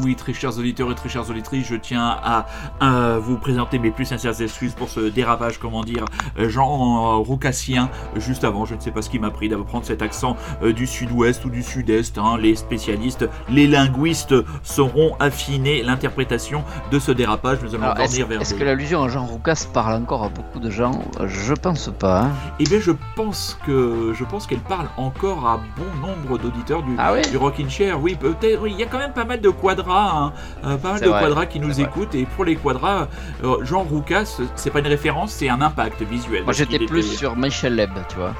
Oui, 0.02 0.14
très 0.16 0.32
chers 0.32 0.56
auditeurs 0.58 0.90
et 0.90 0.94
très 0.94 1.08
chères 1.08 1.28
auditrices, 1.28 1.66
je 1.66 1.76
tiens 1.76 2.04
à, 2.22 2.46
à 2.80 3.18
vous 3.18 3.36
présenter 3.36 3.78
mes 3.78 3.90
plus 3.90 4.04
sincères 4.04 4.40
excuses 4.40 4.74
pour 4.74 4.88
ce 4.88 5.00
dérapage, 5.00 5.58
comment 5.58 5.82
dire, 5.82 6.04
euh, 6.38 6.48
Jean 6.48 7.20
roucassien, 7.22 7.90
juste 8.16 8.44
avant. 8.44 8.64
Je 8.64 8.74
ne 8.74 8.80
sais 8.80 8.90
pas 8.90 9.02
ce 9.02 9.10
qui 9.10 9.18
m'a 9.18 9.30
pris 9.30 9.48
d'apprendre 9.48 9.84
cet 9.84 10.02
accent 10.02 10.36
euh, 10.62 10.72
du 10.72 10.86
sud-ouest 10.86 11.44
ou 11.44 11.50
du 11.50 11.62
sud-est. 11.62 12.18
hein. 12.18 12.36
Les 12.40 12.54
spécialistes, 12.54 13.28
les 13.48 13.66
linguistes 13.66 14.34
sauront 14.62 15.16
affiner 15.20 15.82
l'interprétation 15.82 16.64
de 16.90 16.98
ce 16.98 17.10
dérapage. 17.12 17.58
Nous 17.62 17.74
allons 17.74 17.84
Alors, 17.90 18.06
venir 18.08 18.26
vers 18.26 18.40
est-ce 18.40 18.54
que 18.54 18.64
l'allusion 18.64 19.02
à 19.02 19.08
Jean 19.08 19.26
Roucas 19.26 19.66
parle 19.72 19.94
encore 20.02 20.24
à 20.24 20.28
beaucoup 20.28 20.58
de 20.60 20.70
gens? 20.70 21.02
Je 21.26 21.54
pense 21.54 21.90
pas. 21.98 22.22
hein. 22.22 22.30
Eh 22.60 22.64
bien, 22.64 22.80
je 22.80 22.92
pense 23.16 23.58
que 23.66 24.12
je 24.14 24.24
pense 24.24 24.46
qu'elle 24.46 24.60
parle 24.60 24.86
encore 24.96 25.46
à 25.48 25.60
bon 25.76 26.06
nombre 26.06 26.38
d'auditeurs 26.38 26.82
du, 26.82 26.94
Ah 26.98 27.12
oui? 27.14 27.22
du 27.30 27.36
Rockin' 27.36 27.68
Chair. 27.68 28.00
Oui, 28.00 28.14
peut-être. 28.14 28.60
Oui, 28.62 28.72
il 28.74 28.78
y 28.78 28.82
a 28.82 28.86
quand 28.86 28.98
même 28.98 29.12
pas 29.12 29.24
mal 29.24 29.40
de 29.40 29.48
quadras, 29.74 30.10
hein, 30.14 30.32
euh, 30.64 30.76
pas 30.76 30.92
mal 30.92 31.00
de 31.00 31.08
vrai, 31.08 31.20
quadras 31.22 31.46
qui 31.46 31.60
nous 31.60 31.80
écoutent. 31.80 32.14
Et 32.14 32.24
pour 32.26 32.44
les 32.44 32.56
quadras, 32.56 33.08
euh, 33.44 33.64
Jean 33.64 33.82
Roucas, 33.82 34.40
c'est 34.56 34.70
pas 34.70 34.80
une 34.80 34.86
référence, 34.86 35.32
c'est 35.32 35.48
un 35.48 35.60
impact 35.60 36.02
visuel. 36.02 36.44
Moi 36.44 36.52
j'étais 36.52 36.78
plus 36.78 37.06
était- 37.06 37.16
sur 37.16 37.36
Michel 37.36 37.74
Leb, 37.76 37.90
tu 38.08 38.16
vois. 38.16 38.34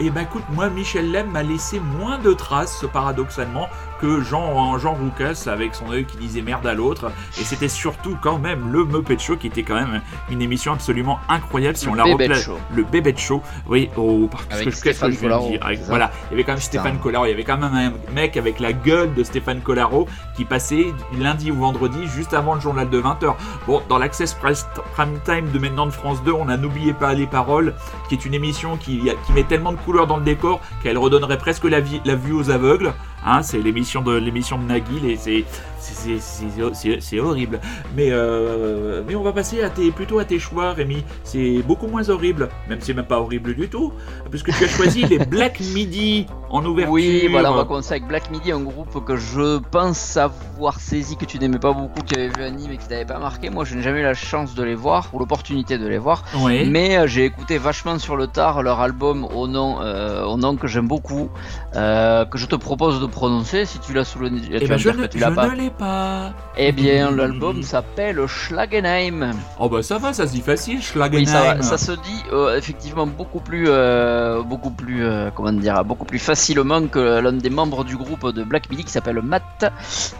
Eh 0.00 0.10
ben 0.10 0.22
écoute, 0.22 0.44
moi 0.50 0.68
Michel 0.70 1.10
Lem 1.12 1.30
m'a 1.30 1.42
laissé 1.42 1.80
moins 1.80 2.18
de 2.18 2.32
traces, 2.32 2.84
paradoxalement, 2.92 3.68
que 4.00 4.20
Jean, 4.22 4.78
Jean 4.78 4.94
Roucas 4.94 5.44
avec 5.46 5.74
son 5.74 5.90
œil 5.90 6.04
qui 6.04 6.16
disait 6.16 6.40
merde 6.42 6.66
à 6.66 6.74
l'autre. 6.74 7.10
Et 7.40 7.44
c'était 7.44 7.68
surtout 7.68 8.16
quand 8.22 8.38
même 8.38 8.70
le 8.72 8.84
Muppet 8.84 9.18
Show 9.18 9.36
qui 9.36 9.48
était 9.48 9.62
quand 9.64 9.74
même 9.74 10.00
une 10.30 10.40
émission 10.42 10.72
absolument 10.72 11.18
incroyable 11.28 11.76
si 11.76 11.86
Le 11.86 11.92
on 11.92 11.94
la 11.94 12.04
Bébête 12.04 12.30
repla- 12.32 12.42
Show. 12.42 12.58
Le 12.74 12.84
Bébé 12.84 13.14
Show, 13.16 13.42
oui, 13.66 13.90
oh, 13.96 14.28
parce 14.30 14.46
Avec 14.50 14.66
que 14.66 14.70
Stéphane 14.70 15.12
je 15.12 15.18
Collaro, 15.20 15.48
dire 15.48 15.58
Avec- 15.64 15.80
Voilà, 15.86 16.10
il 16.26 16.32
y 16.32 16.34
avait 16.34 16.44
quand 16.44 16.52
même 16.52 16.58
Putain. 16.60 16.80
Stéphane 16.80 16.98
Collaro, 16.98 17.26
il 17.26 17.30
y 17.30 17.32
avait 17.32 17.44
quand 17.44 17.58
même 17.58 17.74
un 17.74 18.12
mec 18.14 18.36
avec 18.36 18.60
la 18.60 18.72
gueule 18.72 19.12
de 19.14 19.24
Stéphane 19.24 19.60
Collaro 19.62 20.06
qui 20.36 20.44
passait 20.44 20.86
lundi 21.18 21.50
ou 21.50 21.56
vendredi 21.56 22.06
juste 22.06 22.34
avant 22.34 22.54
le 22.54 22.60
journal 22.60 22.88
de 22.88 23.00
20h. 23.00 23.34
Bon, 23.66 23.82
dans 23.88 23.98
l'Access 23.98 24.34
Prime 24.34 25.18
Time 25.24 25.50
de 25.50 25.58
maintenant 25.58 25.86
de 25.86 25.90
France 25.92 26.22
2, 26.22 26.32
on 26.32 26.48
a 26.48 26.56
N'oubliez 26.58 26.92
pas 26.92 27.14
les 27.14 27.26
paroles, 27.26 27.72
qui 28.08 28.14
est 28.16 28.24
une 28.24 28.34
émission 28.34 28.76
qui, 28.76 29.00
qui 29.26 29.32
met 29.32 29.44
de 29.72 29.76
couleurs 29.78 30.06
dans 30.06 30.16
le 30.16 30.24
décor 30.24 30.60
qu'elle 30.82 30.98
redonnerait 30.98 31.38
presque 31.38 31.64
la, 31.64 31.80
vie- 31.80 32.00
la 32.04 32.14
vue 32.14 32.32
aux 32.32 32.50
aveugles. 32.50 32.92
Hein, 33.26 33.42
c'est 33.42 33.58
l'émission 33.58 34.00
de 34.00 34.16
l'émission 34.16 34.58
de 34.58 34.64
Nagui 34.64 35.00
et 35.10 35.44
c'est 35.78 37.20
horrible. 37.20 37.60
Mais 37.96 38.08
euh, 38.10 39.02
mais 39.06 39.14
on 39.14 39.22
va 39.22 39.32
passer 39.32 39.62
à 39.62 39.70
tes 39.70 39.90
plutôt 39.90 40.18
à 40.18 40.24
tes 40.24 40.38
choix, 40.38 40.72
Rémi. 40.72 41.04
C'est 41.24 41.62
beaucoup 41.66 41.86
moins 41.86 42.08
horrible, 42.08 42.48
même 42.68 42.80
si 42.80 42.86
c'est 42.86 42.94
même 42.94 43.06
pas 43.06 43.20
horrible 43.20 43.54
du 43.54 43.68
tout, 43.68 43.92
puisque 44.30 44.52
tu 44.56 44.64
as 44.64 44.68
choisi 44.68 45.04
les 45.04 45.18
Black 45.18 45.60
Midi 45.74 46.26
en 46.50 46.64
ouverture. 46.64 46.92
Oui, 46.92 47.28
voilà, 47.30 47.52
on 47.52 47.56
va 47.56 47.64
commencer 47.64 47.92
avec 47.92 48.06
Black 48.06 48.30
Midi, 48.30 48.52
un 48.52 48.60
groupe 48.60 49.04
que 49.04 49.16
je 49.16 49.58
pense 49.58 50.16
avoir 50.16 50.80
saisi, 50.80 51.16
que 51.16 51.24
tu 51.24 51.38
n'aimais 51.38 51.58
pas 51.58 51.72
beaucoup, 51.72 52.00
qui 52.02 52.14
avait 52.14 52.28
vu 52.28 52.42
anime 52.42 52.72
et 52.72 52.76
qui 52.76 52.88
t'avait 52.88 53.04
pas 53.04 53.18
marqué. 53.18 53.50
Moi, 53.50 53.64
je 53.64 53.74
n'ai 53.74 53.82
jamais 53.82 54.00
eu 54.00 54.04
la 54.04 54.14
chance 54.14 54.54
de 54.54 54.62
les 54.62 54.74
voir, 54.74 55.08
ou 55.12 55.18
l'opportunité 55.18 55.78
de 55.78 55.86
les 55.86 55.98
voir. 55.98 56.24
Mais 56.70 56.96
euh, 56.98 57.06
j'ai 57.06 57.24
écouté 57.24 57.58
vachement 57.58 57.98
sur 57.98 58.16
le 58.16 58.26
tard 58.26 58.62
leur 58.62 58.80
album 58.80 59.24
au 59.24 59.46
nom, 59.46 59.80
euh, 59.82 60.24
au 60.24 60.36
nom 60.36 60.56
que 60.56 60.66
j'aime 60.66 60.88
beaucoup, 60.88 61.28
que 61.74 62.26
je 62.38 62.46
te 62.46 62.56
propose 62.56 63.00
de 63.00 63.06
prononcer 63.06 63.64
si 63.64 63.78
tu 63.78 63.92
l'as 63.92 64.04
sous 64.04 64.18
le 64.18 64.28
nez. 64.30 64.40
tu 64.40 64.48
Eh 64.52 64.58
vas 64.60 64.66
ben, 64.66 64.72
me 64.74 64.78
je 64.78 64.90
dire 64.90 64.98
ne, 65.00 65.06
que 65.06 65.12
tu 65.12 65.18
l'as 65.18 65.30
pas. 65.30 65.48
ne 65.54 65.67
l'ai 65.68 65.74
pas. 65.74 66.32
Eh 66.56 66.72
bien, 66.72 67.10
l'album 67.10 67.62
s'appelle 67.62 68.26
Schlagenheim. 68.26 69.32
Oh 69.58 69.68
bah 69.68 69.82
ça 69.82 69.98
va, 69.98 70.12
ça 70.12 70.26
se 70.26 70.32
dit 70.32 70.40
facile, 70.40 70.76
Oui, 70.76 70.82
Schlagenheim. 70.82 71.62
ça 71.62 71.78
se 71.78 71.92
dit 71.92 72.22
euh, 72.32 72.56
effectivement 72.56 73.06
beaucoup 73.06 73.40
plus, 73.40 73.66
euh, 73.68 74.42
beaucoup 74.42 74.70
plus, 74.70 75.04
euh, 75.04 75.30
comment 75.34 75.52
dire, 75.52 75.84
beaucoup 75.84 76.04
plus 76.04 76.18
facilement 76.18 76.86
que 76.86 77.20
l'un 77.20 77.32
des 77.32 77.50
membres 77.50 77.84
du 77.84 77.96
groupe 77.96 78.32
de 78.32 78.42
Black 78.44 78.70
Midi 78.70 78.84
qui 78.84 78.92
s'appelle 78.92 79.20
Matt 79.22 79.72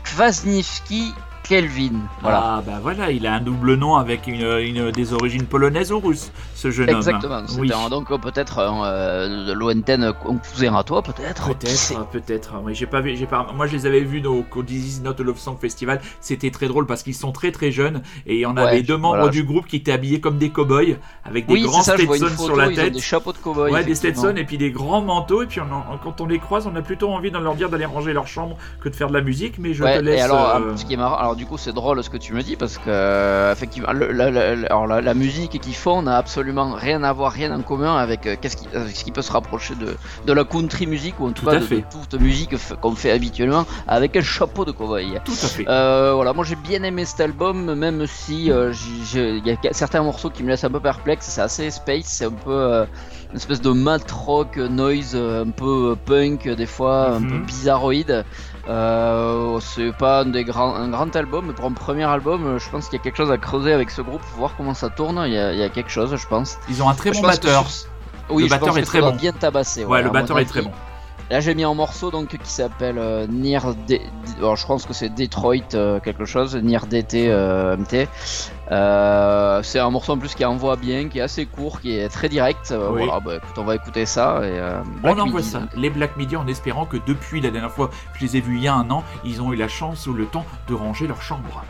Kwasniewski 0.05 1.13
Kelvin. 1.49 1.93
Voilà. 2.23 2.43
Ah 2.59 2.63
bah 2.65 2.79
voilà, 2.83 3.11
il 3.11 3.27
a 3.27 3.35
un 3.35 3.41
double 3.41 3.75
nom 3.77 3.97
avec 3.97 4.27
une, 4.27 4.43
une- 4.61 4.91
des 4.91 5.13
origines 5.15 5.45
polonaises 5.45 5.93
ou 5.93 5.99
russes, 6.01 6.31
ce 6.55 6.71
jeune 6.71 6.91
Exactement. 6.91 7.37
homme. 7.37 7.47
Oui. 7.59 7.73
un- 7.73 7.89
donc 7.89 8.11
euh, 8.11 8.19
peut-être 8.19 8.59
euh, 8.59 9.47
de 9.47 9.53
lointaine 9.55 10.03
à 10.05 10.83
toi, 10.83 11.03
peut-être. 11.03 11.49
Peut-être, 11.49 12.07
peut-être. 12.11 12.55
Oui, 12.63 12.75
j'ai 12.75 12.87
pas 12.87 13.01
vu, 13.01 13.17
j'ai 13.17 13.27
pas. 13.27 13.47
Moi, 13.55 13.67
je 13.67 13.73
les 13.73 13.87
avais 13.87 14.01
vus 14.01 14.25
au, 14.27 14.45
au 14.55 14.63
This 14.63 14.99
Is 14.99 15.01
Not 15.03 15.15
a 15.19 15.23
Love 15.23 15.39
Song 15.39 15.57
Festival. 15.59 16.01
C'était 16.21 16.51
très 16.51 16.69
drôle 16.69 16.85
parce 16.87 17.03
qu'ils 17.03 17.15
sont 17.15 17.33
très 17.33 17.51
très 17.51 17.71
jeunes 17.71 18.03
et 18.27 18.45
on 18.45 18.55
Ouais, 18.55 18.63
avait 18.63 18.83
deux 18.83 18.97
membres 18.99 19.17
voilà. 19.17 19.31
du 19.31 19.43
groupe 19.45 19.67
qui 19.67 19.77
étaient 19.77 19.93
habillés 19.93 20.21
comme 20.21 20.37
des 20.39 20.51
cow-boys 20.51 20.97
avec 21.25 21.47
des 21.47 21.55
Oui, 21.55 21.63
grands 21.63 21.83
ça. 21.83 21.95
Stetson 21.97 22.27
photo. 22.27 22.45
sur 22.45 22.57
la 22.57 22.69
tête. 22.71 22.93
des 22.93 23.01
chapeaux 23.01 23.33
de 23.33 23.39
cow-boy. 23.39 23.73
Ouais, 23.73 23.85
des. 23.85 23.95
Stetson 23.95 24.35
et 24.37 24.45
puis 24.45 24.59
des 24.59 24.71
grands 24.71 25.01
manteaux. 25.01 25.43
Et 25.43 25.47
puis 25.47 25.61
on 25.61 25.97
quand 26.05 26.21
on 26.21 26.27
les 26.27 26.39
croise, 26.39 26.67
on 26.67 26.77
a 26.77 26.83
plutôt 26.83 27.11
envie 27.11 27.31
de 27.31 27.39
leur 27.39 27.55
dire 27.55 27.71
d'aller 27.71 27.87
ranger 27.87 28.13
leur 28.13 28.27
chambre 28.27 28.57
que 28.81 28.89
de 28.91 28.95
faire 28.95 29.09
de 29.09 29.15
la 29.15 29.23
musique. 29.23 29.59
Mais 29.59 29.73
je 29.73 29.83
Ouais, 29.83 29.99
te 29.99 30.03
laisse. 30.05 30.19
et 30.19 30.23
alors, 30.23 30.57
euh, 30.57 30.77
ce 30.77 30.85
qui 30.85 30.93
est 30.95 30.97
marrant, 30.97 31.17
alors 31.17 31.37
du 31.39 31.47
coup, 31.47 31.57
c'est 31.57 31.73
drôle 31.73 32.03
ce 32.05 32.11
que 32.11 32.19
tu 32.19 32.35
me 32.35 32.43
dis 32.43 32.57
parce 32.57 32.77
que 32.77 33.53
effectivement, 33.53 33.93
le- 33.93 34.13
la, 34.13 34.31
la- 34.31 34.67
alors, 34.67 34.87
la, 34.87 35.01
la 35.01 35.15
musique 35.15 35.59
qu'ils 35.61 35.75
font 35.75 36.03
n'a 36.03 36.17
absolument 36.19 36.75
rien 36.75 37.03
à 37.05 37.13
voir, 37.15 37.33
rien 37.33 37.51
en 37.57 37.63
commun 37.63 37.97
avec 37.97 38.27
euh, 38.27 38.37
qu'est-ce 38.41 38.57
qui, 38.57 38.67
avec 38.75 38.95
ce 38.95 39.05
qui 39.05 39.13
peut 39.13 39.23
se 39.23 39.33
rapprocher 39.33 39.75
de, 39.77 39.97
de 40.27 40.33
la 40.33 40.45
country 40.45 40.87
music 40.87 41.15
ou 41.21 41.27
en 41.27 41.33
tout, 41.33 41.45
Tout 41.45 41.51
cas 41.51 41.61
de, 41.61 41.83
toute 41.91 42.21
musique 42.21 42.55
qu'on 42.83 42.95
fait 42.95 43.13
habituellement 43.13 43.65
avec 43.87 44.17
un 44.17 44.23
chapeau 44.23 44.65
de 44.67 44.73
cowboy. 44.73 45.19
Tout 45.25 45.33
à 45.33 45.47
fait. 45.47 45.65
Euh, 45.69 46.13
voilà, 46.15 46.33
moi 46.35 46.45
j'ai 46.45 46.57
bien 46.57 46.83
aimé 46.83 47.05
cet 47.05 47.21
album, 47.21 47.75
même 47.75 48.07
si 48.07 48.51
euh, 48.51 48.73
il 49.15 49.47
y 49.47 49.51
a 49.53 49.73
certains 49.73 50.03
morceaux 50.03 50.31
qui 50.31 50.43
me 50.43 50.49
laissent 50.49 50.65
un 50.65 50.71
peu 50.71 50.81
perplexe. 50.81 51.27
C'est 51.29 51.41
assez 51.41 51.71
space, 51.71 52.05
c'est 52.07 52.25
un 52.27 52.33
peu 52.33 52.85
une 53.31 53.37
espèce 53.37 53.61
de 53.61 53.71
mat 53.71 54.11
rock 54.11 54.57
noise, 54.57 55.15
un 55.15 55.51
peu 55.51 55.97
punk 56.05 56.49
des 56.49 56.67
fois, 56.67 57.11
un 57.13 57.21
Mhm. 57.21 57.29
peu 57.31 57.39
bizarroïde. 57.39 58.25
Euh, 58.69 59.59
c'est 59.61 59.93
pas 59.97 60.21
un, 60.21 60.27
des 60.27 60.45
grands, 60.45 60.75
un 60.75 60.89
grand 60.89 61.15
album, 61.17 61.47
mais 61.47 61.53
pour 61.55 61.65
un 61.65 61.73
premier 61.73 62.05
album, 62.05 62.47
euh, 62.47 62.59
je 62.59 62.69
pense 62.69 62.89
qu'il 62.89 62.99
y 62.99 63.01
a 63.01 63.03
quelque 63.03 63.17
chose 63.17 63.31
à 63.31 63.39
creuser 63.39 63.73
avec 63.73 63.91
ce 63.91 64.03
groupe, 64.03 64.21
voir 64.37 64.53
comment 64.57 64.75
ça 64.75 64.91
tourne. 64.91 65.23
Il 65.27 65.33
y 65.33 65.39
a, 65.39 65.53
il 65.53 65.59
y 65.59 65.63
a 65.63 65.69
quelque 65.71 65.91
chose, 65.91 66.15
je 66.15 66.27
pense. 66.27 66.59
Ils 66.69 66.83
ont 66.83 66.89
un 66.89 66.95
très 66.95 67.11
Je 67.11 67.17
bon 67.17 67.23
que 67.23 67.27
batteur. 67.29 67.65
Oui, 68.31 68.43
Le 68.43 68.51
batteur 68.51 68.77
est 68.77 68.83
très 68.83 69.01
bon. 69.01 69.13
bien 69.13 69.33
tabasser. 69.33 69.85
Ouais, 69.87 70.03
le 70.03 70.11
batteur 70.11 70.39
est 70.39 70.45
très 70.45 70.61
bon. 70.63 70.73
Là, 71.31 71.41
j'ai 71.41 71.55
mis 71.55 71.63
un 71.65 71.75
morceau 71.75 72.11
donc 72.11 72.29
qui 72.29 72.51
s'appelle 72.51 72.97
euh, 72.99 73.27
Near 73.29 73.75
D- 73.87 74.01
alors, 74.39 74.57
je 74.57 74.67
pense 74.67 74.87
que 74.87 74.95
c'est 74.95 75.11
Detroit 75.11 75.75
euh, 75.75 76.01
quelque 76.01 76.25
chose, 76.25 76.57
Near 76.57 76.87
DT 76.87 77.29
euh, 77.29 77.77
MT. 77.77 78.09
Euh, 78.71 79.63
c'est 79.63 79.79
un 79.79 79.91
morceau 79.91 80.13
en 80.13 80.19
plus 80.19 80.35
qui 80.35 80.45
envoie 80.45 80.77
bien, 80.77 81.09
qui 81.09 81.19
est 81.19 81.23
assez 81.23 81.45
court, 81.45 81.81
qui 81.81 81.93
est 81.99 82.09
très 82.09 82.29
direct. 82.31 82.73
Oui. 82.73 83.05
Voilà, 83.05 83.21
bah, 83.21 83.37
écoute, 83.37 83.59
on 83.59 83.65
va 83.65 83.75
écouter 83.75 84.07
ça. 84.07 84.41
Et, 84.43 84.59
On 85.05 85.11
envoie 85.19 85.41
Midi. 85.41 85.51
ça, 85.51 85.63
les 85.75 85.91
Black 85.91 86.17
Midi, 86.17 86.35
en 86.37 86.47
espérant 86.47 86.87
que 86.87 86.97
depuis 87.07 87.41
la 87.43 87.51
dernière 87.51 87.73
fois 87.73 87.89
que 87.89 88.19
je 88.21 88.25
les 88.25 88.37
ai 88.39 88.41
vus 88.41 88.57
il 88.57 88.63
y 88.63 88.69
a 88.69 88.75
un 88.75 88.89
an, 88.91 89.05
ils 89.25 89.43
ont 89.43 89.53
eu 89.53 89.57
la 89.57 89.69
chance 89.69 90.07
ou 90.07 90.15
le 90.15 90.25
temps 90.27 90.47
de 90.69 90.75
ranger 90.75 91.07
leur 91.07 91.21
chambre. 91.21 91.63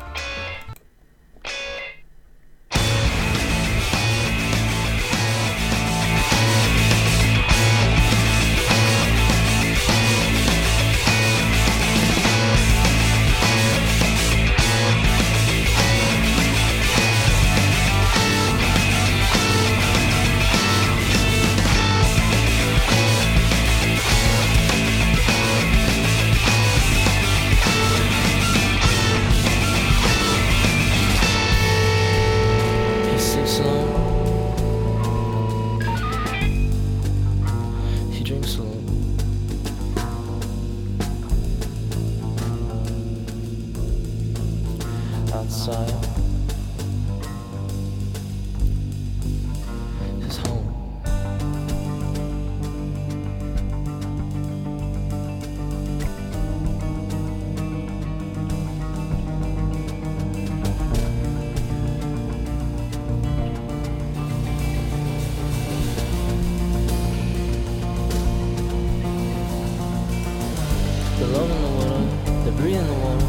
They're 71.29 71.37
loving 71.37 71.61
the 71.61 71.69
water, 71.69 72.05
they 72.45 72.51
breathe 72.57 72.77
in 72.77 72.87
the 72.87 72.95
water. 72.95 73.27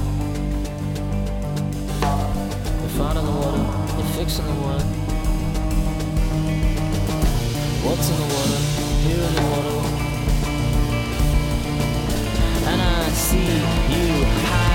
They 2.79 2.87
fight 2.97 3.17
in 3.17 3.25
the 3.25 3.31
water, 3.31 3.63
they 3.97 4.03
fix 4.17 4.39
in 4.39 4.45
the 4.45 4.53
water. 4.53 4.85
What's 7.83 8.09
in 8.09 8.15
the 8.15 8.23
water? 8.23 8.59
Here 9.03 9.23
in 9.27 9.33
the 9.35 9.41
water. 9.51 9.77
And 12.69 12.81
I 12.81 13.09
see 13.09 13.47
you 13.91 14.25
high. 14.45 14.68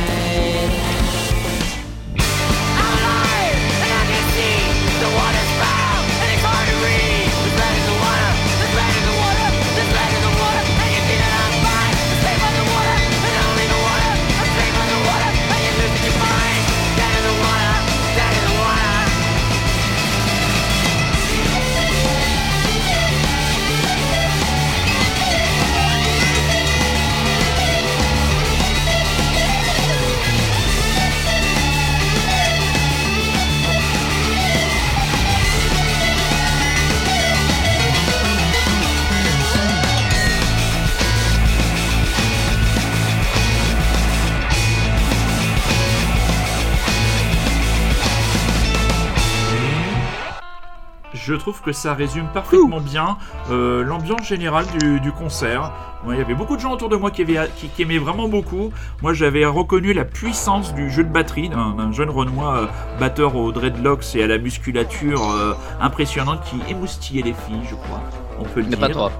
Je 51.24 51.34
trouve 51.34 51.62
que 51.62 51.72
ça 51.72 51.94
résume 51.94 52.26
parfaitement 52.34 52.80
bien 52.80 53.16
euh, 53.50 53.82
l'ambiance 53.82 54.26
générale 54.26 54.66
du, 54.78 55.00
du 55.00 55.10
concert. 55.10 55.72
Ouais, 56.04 56.16
il 56.16 56.18
y 56.18 56.20
avait 56.22 56.34
beaucoup 56.34 56.54
de 56.56 56.60
gens 56.60 56.72
autour 56.72 56.90
de 56.90 56.96
moi 56.96 57.10
qui, 57.10 57.22
avaient- 57.22 57.48
qui- 57.56 57.68
qui 57.68 57.80
aimaient 57.82 57.96
vraiment 57.98 58.28
beaucoup. 58.28 58.70
Moi, 59.00 59.14
j'avais 59.14 59.46
reconnu 59.46 59.94
la 59.94 60.04
puissance 60.04 60.74
du 60.74 60.90
jeu 60.90 61.02
de 61.02 61.08
batterie 61.08 61.48
d'un 61.48 61.70
d'un 61.70 61.92
jeune 61.92 62.10
Renoir 62.10 62.54
euh, 62.56 62.66
batteur 63.00 63.36
aux 63.36 63.52
dreadlocks 63.52 64.14
et 64.14 64.22
à 64.22 64.26
la 64.26 64.36
musculature 64.36 65.22
euh, 65.30 65.54
impressionnante 65.80 66.42
qui 66.44 66.60
émoustillait 66.70 67.22
les 67.22 67.32
filles, 67.32 67.62
je 67.70 67.74
crois. 67.74 68.02
On 68.38 68.44
peut 68.44 68.60
le 68.60 68.66
Mais 68.66 68.76
dire. 68.76 68.80
pas 68.80 68.92
trop. 68.92 69.10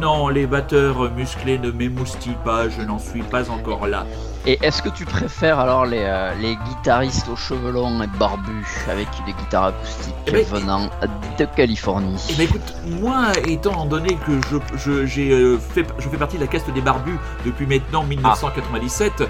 Non, 0.00 0.28
les 0.28 0.46
batteurs 0.46 1.10
musclés 1.12 1.58
ne 1.58 1.70
m'émoustillent 1.70 2.36
pas, 2.44 2.68
je 2.68 2.82
n'en 2.82 2.98
suis 2.98 3.22
pas 3.22 3.48
encore 3.50 3.86
là. 3.86 4.04
Et 4.48 4.58
est-ce 4.62 4.80
que 4.80 4.88
tu 4.88 5.04
préfères 5.04 5.58
alors 5.58 5.84
les, 5.84 6.00
euh, 6.00 6.32
les 6.40 6.56
guitaristes 6.56 7.28
aux 7.28 7.36
cheveux 7.36 7.70
longs 7.70 8.00
et 8.00 8.06
barbus 8.06 8.64
avec 8.90 9.06
des 9.26 9.34
guitares 9.34 9.66
acoustiques 9.66 10.14
Eh 10.26 10.30
ben, 10.30 10.44
venant 10.46 10.88
de 11.38 11.44
Californie 11.54 12.16
Eh 12.30 12.32
ben 12.32 12.44
écoute, 12.44 12.74
moi 12.86 13.26
étant 13.46 13.84
donné 13.84 14.16
que 14.26 14.40
je, 14.50 14.56
je, 14.78 15.04
j'ai, 15.04 15.32
euh, 15.32 15.58
fait, 15.58 15.86
je 15.98 16.08
fais 16.08 16.16
partie 16.16 16.36
de 16.36 16.40
la 16.40 16.46
caste 16.46 16.70
des 16.70 16.80
barbus 16.80 17.18
depuis 17.44 17.66
maintenant 17.66 18.04
1997, 18.04 19.24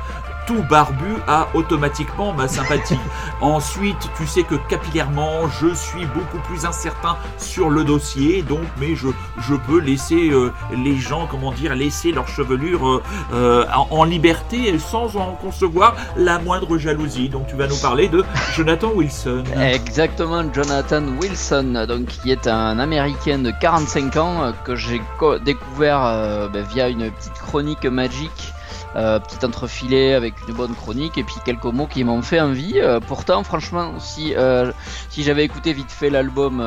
tout 0.48 0.62
barbu 0.68 1.04
a 1.28 1.46
automatiquement 1.54 2.32
ma 2.32 2.48
sympathie. 2.48 2.98
Ensuite, 3.42 3.98
tu 4.16 4.26
sais 4.26 4.42
que 4.44 4.54
capillairement, 4.68 5.46
je 5.60 5.74
suis 5.74 6.06
beaucoup 6.06 6.38
plus 6.48 6.64
incertain 6.64 7.16
sur 7.36 7.68
le 7.70 7.84
dossier, 7.84 8.40
donc 8.42 8.62
mais 8.80 8.96
je, 8.96 9.08
je 9.46 9.54
peux 9.54 9.78
laisser 9.78 10.30
euh, 10.30 10.50
les 10.74 10.96
gens, 10.96 11.28
comment 11.30 11.52
dire, 11.52 11.74
laisser 11.74 12.12
leur 12.12 12.26
chevelure 12.28 12.88
euh, 12.88 13.02
euh, 13.34 13.64
en, 13.76 13.86
en 13.90 14.04
liberté 14.04 14.68
et 14.70 14.78
sans 14.78 15.16
en 15.16 15.32
concevoir 15.34 15.94
la 16.16 16.38
moindre 16.38 16.78
jalousie. 16.78 17.28
Donc 17.28 17.46
tu 17.46 17.54
vas 17.56 17.66
nous 17.66 17.76
parler 17.76 18.08
de 18.08 18.24
Jonathan 18.56 18.88
Wilson. 18.94 19.44
Exactement, 19.60 20.42
Jonathan 20.52 21.02
Wilson, 21.20 21.84
donc 21.86 22.06
qui 22.06 22.30
est 22.32 22.46
un 22.46 22.78
Américain 22.78 23.38
de 23.38 23.50
45 23.60 24.16
ans 24.16 24.52
que 24.64 24.74
j'ai 24.76 25.02
co- 25.18 25.38
découvert 25.38 26.48
ben, 26.52 26.64
via 26.72 26.88
une 26.88 27.10
petite 27.10 27.34
chronique 27.34 27.84
magique, 27.84 28.54
euh, 28.96 29.18
petit 29.18 29.44
entrefilet 29.44 30.14
avec 30.14 30.34
une 30.48 30.54
bonne 30.54 30.74
chronique 30.74 31.18
et 31.18 31.22
puis 31.24 31.36
quelques 31.44 31.64
mots 31.64 31.86
qui 31.86 32.04
m'ont 32.04 32.22
fait 32.22 32.40
envie. 32.40 32.74
Euh, 32.76 33.00
pourtant, 33.00 33.42
franchement, 33.44 33.92
si 33.98 34.34
euh, 34.36 34.72
si 35.10 35.22
j'avais 35.22 35.44
écouté 35.44 35.72
vite 35.72 35.90
fait 35.90 36.10
l'album 36.10 36.62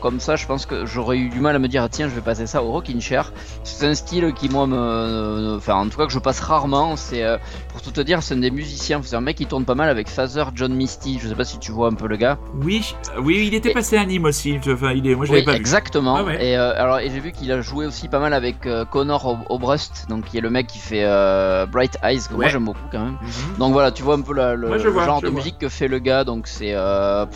comme 0.00 0.20
ça, 0.20 0.36
je 0.36 0.46
pense 0.46 0.66
que 0.66 0.86
j'aurais 0.86 1.18
eu 1.18 1.28
du 1.28 1.40
mal 1.40 1.56
à 1.56 1.58
me 1.58 1.68
dire 1.68 1.82
ah, 1.82 1.88
tiens, 1.88 2.08
je 2.08 2.14
vais 2.14 2.20
passer 2.20 2.46
ça 2.46 2.62
au 2.62 2.70
Rockin' 2.70 3.00
Chair. 3.00 3.32
C'est 3.64 3.86
un 3.86 3.94
style 3.94 4.32
qui 4.34 4.48
moi 4.48 4.66
me, 4.66 5.56
enfin 5.56 5.74
en 5.74 5.88
tout 5.88 5.98
cas 5.98 6.06
que 6.06 6.12
je 6.12 6.18
passe 6.18 6.40
rarement. 6.40 6.96
C'est 6.96 7.24
pour 7.68 7.82
tout 7.82 7.90
te 7.90 8.00
dire, 8.00 8.22
c'est 8.22 8.34
un 8.34 8.38
des 8.38 8.50
musiciens, 8.50 9.00
c'est 9.02 9.16
un 9.16 9.20
mec 9.20 9.36
qui 9.36 9.46
tourne 9.46 9.64
pas 9.64 9.74
mal 9.74 9.88
avec 9.88 10.08
Father 10.08 10.44
John 10.54 10.72
Misty. 10.74 11.18
Je 11.22 11.28
sais 11.28 11.34
pas 11.34 11.44
si 11.44 11.58
tu 11.58 11.72
vois 11.72 11.88
un 11.88 11.94
peu 11.94 12.06
le 12.08 12.16
gars. 12.16 12.38
Oui, 12.62 12.94
oui, 13.18 13.44
il 13.46 13.54
était 13.54 13.70
Et- 13.70 13.74
passé 13.74 13.96
à 13.96 14.04
Nîmes 14.04 14.24
aussi. 14.24 14.58
Enfin, 14.66 14.92
il 14.92 15.06
est, 15.06 15.14
moi 15.14 15.26
je 15.26 15.32
l'avais 15.32 15.40
Oui, 15.42 15.46
pas 15.46 15.52
vu. 15.52 15.58
exactement. 15.58 16.16
Ah 16.16 16.24
ouais. 16.24 16.44
Et 16.44 16.56
alors, 16.56 16.98
et 17.00 17.10
j'ai 17.10 17.20
vu 17.20 17.32
qu'il 17.32 17.50
a 17.52 17.60
joué 17.60 17.86
aussi 17.86 18.08
pas 18.08 18.18
mal 18.18 18.32
avec 18.34 18.56
Connor 18.90 19.26
Ob- 19.26 19.46
Obrust, 19.48 20.06
donc 20.08 20.24
qui 20.26 20.38
est 20.38 20.40
le 20.40 20.50
mec 20.50 20.66
qui 20.66 20.78
fait 20.78 21.04
euh, 21.50 21.66
Bright 21.66 21.98
Eyes, 22.02 22.20
que 22.28 22.34
moi 22.34 22.48
j'aime 22.48 22.64
beaucoup 22.64 22.80
quand 22.90 23.00
même. 23.00 23.18
Mhm. 23.20 23.58
Donc 23.58 23.72
voilà, 23.72 23.90
tu 23.90 24.02
vois 24.02 24.14
un 24.14 24.20
peu 24.22 24.34
la- 24.34 24.54
le, 24.54 24.70
Ouais, 24.70 24.78
je 24.78 24.84
le 24.84 24.90
vois, 24.90 25.04
genre 25.04 25.20
de 25.20 25.28
vois. 25.28 25.36
musique 25.38 25.58
que 25.58 25.68
fait 25.68 25.88
le 25.88 25.98
gars. 25.98 26.24
Donc 26.24 26.46
c'est, 26.46 26.72
euh, 26.74 27.26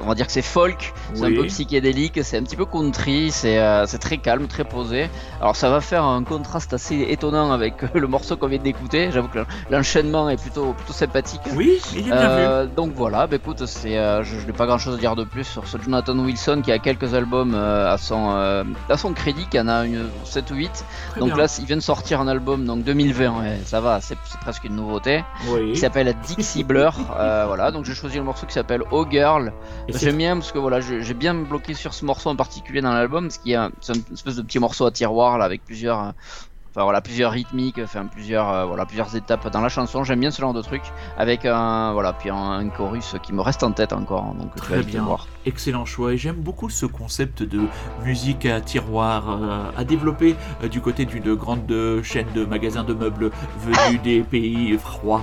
on 0.00 0.06
va 0.06 0.14
dire 0.14 0.26
que 0.26 0.32
c'est 0.32 0.42
folk, 0.42 0.92
c'est 1.14 1.24
un 1.24 1.34
peu 1.34 1.46
psychédélique, 1.46 2.20
c'est 2.22 2.36
un 2.38 2.42
petit 2.42 2.56
peu 2.56 2.64
country, 2.66 3.30
c'est 3.30 3.58
euh, 3.58 3.86
c'est 3.86 3.98
très 3.98 4.18
calme, 4.18 4.46
très 4.48 4.64
posé. 4.64 5.08
Alors 5.40 5.56
ça 5.56 5.70
va 5.70 5.80
faire 5.80 6.04
un 6.04 6.22
contraste 6.24 6.72
assez 6.74 7.06
étonnant 7.08 7.52
avec 7.52 7.74
le 7.94 8.06
morceau 8.06 8.36
qu'on 8.36 8.48
vient 8.48 8.58
d'écouter. 8.58 9.10
J'avoue 9.12 9.28
que 9.28 9.40
l'enchaînement 9.70 10.28
est 10.28 10.40
plutôt 10.40 10.72
plutôt 10.72 10.92
sympathique. 10.92 11.40
Oui, 11.54 11.80
il 11.94 12.08
est 12.08 12.10
bien 12.12 12.64
vu. 12.64 12.70
Donc 12.76 12.92
voilà, 12.94 13.26
bah 13.26 13.36
écoute, 13.36 13.64
c'est, 13.66 13.94
je, 14.24 14.38
je 14.40 14.46
n'ai 14.46 14.52
pas 14.52 14.66
grand 14.66 14.78
chose 14.78 14.94
à 14.94 14.98
dire 14.98 15.16
de 15.16 15.24
plus 15.24 15.44
sur 15.44 15.66
ce 15.66 15.78
Jonathan 15.78 16.18
Wilson 16.18 16.60
qui 16.64 16.72
a 16.72 16.78
quelques 16.78 17.14
albums 17.14 17.54
à, 17.54 17.96
son, 17.98 18.30
à 18.88 18.96
son 18.96 19.12
crédit, 19.12 19.46
qui 19.50 19.58
en 19.60 19.68
a 19.68 19.84
une 19.86 20.08
7 20.24 20.50
ou 20.50 20.54
8. 20.54 20.84
Très 21.10 21.20
donc 21.20 21.28
bien. 21.30 21.36
là, 21.38 21.56
il 21.58 21.64
vient 21.66 21.76
de 21.76 21.82
sortir 21.82 22.20
un 22.20 22.28
album, 22.28 22.64
donc 22.64 22.82
2020, 22.84 23.40
ouais, 23.40 23.59
ça 23.64 23.80
va, 23.80 24.00
c'est 24.00 24.16
presque 24.40 24.64
une 24.64 24.76
nouveauté, 24.76 25.24
oui. 25.48 25.72
qui 25.72 25.78
s'appelle 25.78 26.14
Dixie 26.26 26.64
Blur. 26.64 26.94
euh, 27.16 27.44
voilà, 27.46 27.70
donc 27.70 27.84
j'ai 27.84 27.94
choisi 27.94 28.16
le 28.16 28.24
morceau 28.24 28.46
qui 28.46 28.52
s'appelle 28.52 28.82
Oh 28.90 29.06
Girl. 29.10 29.52
J'aime 29.88 30.16
bien 30.16 30.36
parce 30.36 30.52
que 30.52 30.58
voilà, 30.58 30.80
j'ai 30.80 31.14
bien 31.14 31.34
bloqué 31.34 31.74
sur 31.74 31.94
ce 31.94 32.04
morceau 32.04 32.30
en 32.30 32.36
particulier 32.36 32.80
dans 32.80 32.92
l'album, 32.92 33.24
parce 33.24 33.38
qu'il 33.38 33.52
y 33.52 33.56
a 33.56 33.70
c'est 33.80 33.94
une 33.94 34.02
espèce 34.12 34.36
de 34.36 34.42
petit 34.42 34.58
morceau 34.58 34.86
à 34.86 34.90
tiroir 34.90 35.38
là 35.38 35.44
avec 35.44 35.64
plusieurs. 35.64 36.14
Enfin 36.72 36.84
voilà, 36.84 37.00
plusieurs 37.00 37.32
rythmiques, 37.32 37.80
enfin 37.82 38.06
plusieurs, 38.06 38.48
euh, 38.48 38.64
voilà, 38.64 38.86
plusieurs 38.86 39.16
étapes 39.16 39.50
dans 39.50 39.60
la 39.60 39.68
chanson. 39.68 40.04
J'aime 40.04 40.20
bien 40.20 40.30
ce 40.30 40.40
genre 40.40 40.52
de 40.52 40.62
truc, 40.62 40.82
avec 41.18 41.44
un, 41.44 41.92
voilà, 41.92 42.12
puis 42.12 42.30
un, 42.30 42.36
un 42.36 42.68
chorus 42.68 43.16
qui 43.24 43.32
me 43.32 43.40
reste 43.40 43.64
en 43.64 43.72
tête 43.72 43.92
encore. 43.92 44.22
hein, 44.24 44.34
Donc 44.38 44.54
Très 44.54 44.82
bien. 44.82 45.02
voir. 45.02 45.26
Excellent 45.46 45.84
choix 45.84 46.12
et 46.12 46.16
j'aime 46.16 46.36
beaucoup 46.36 46.70
ce 46.70 46.86
concept 46.86 47.42
de 47.42 47.62
musique 48.04 48.46
à 48.46 48.60
tiroir 48.60 49.24
euh, 49.30 49.70
à 49.76 49.84
développer 49.84 50.36
euh, 50.62 50.68
du 50.68 50.80
côté 50.80 51.06
d'une 51.06 51.34
grande 51.34 51.72
chaîne 52.04 52.28
de 52.34 52.44
magasins 52.44 52.84
de 52.84 52.94
meubles 52.94 53.30
venus 53.58 54.00
des 54.02 54.20
pays 54.20 54.78
froids. 54.78 55.22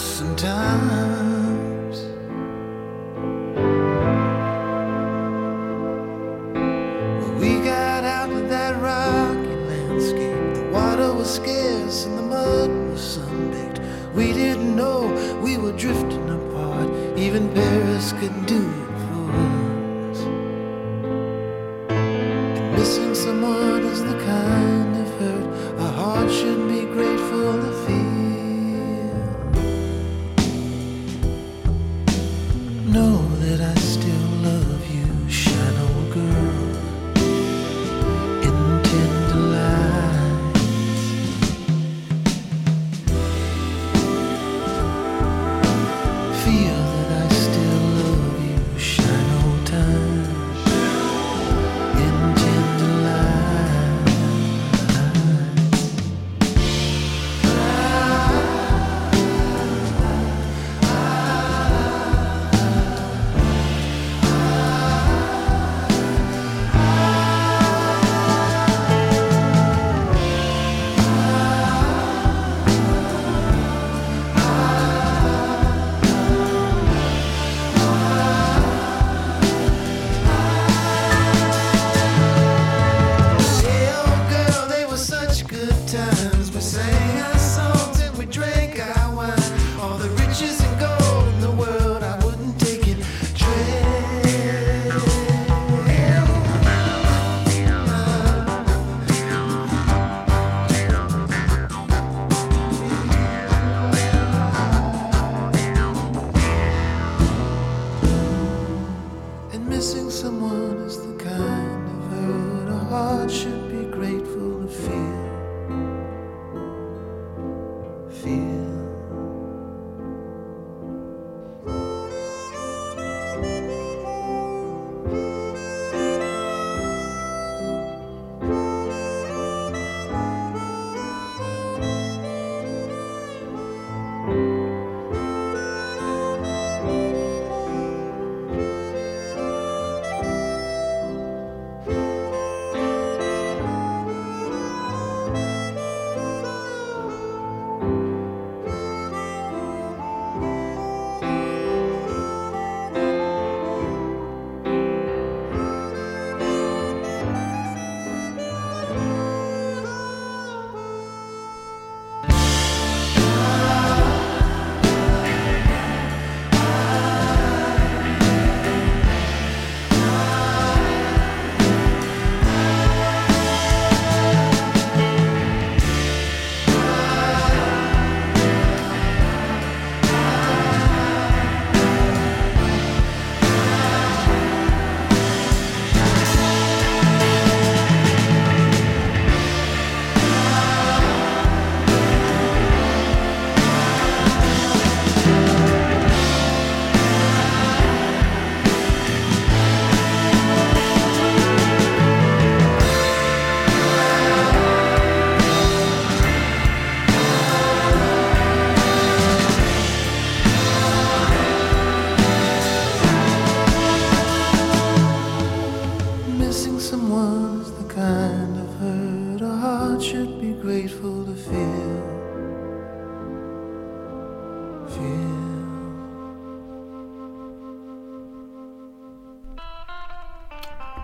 sometimes. 0.00 0.69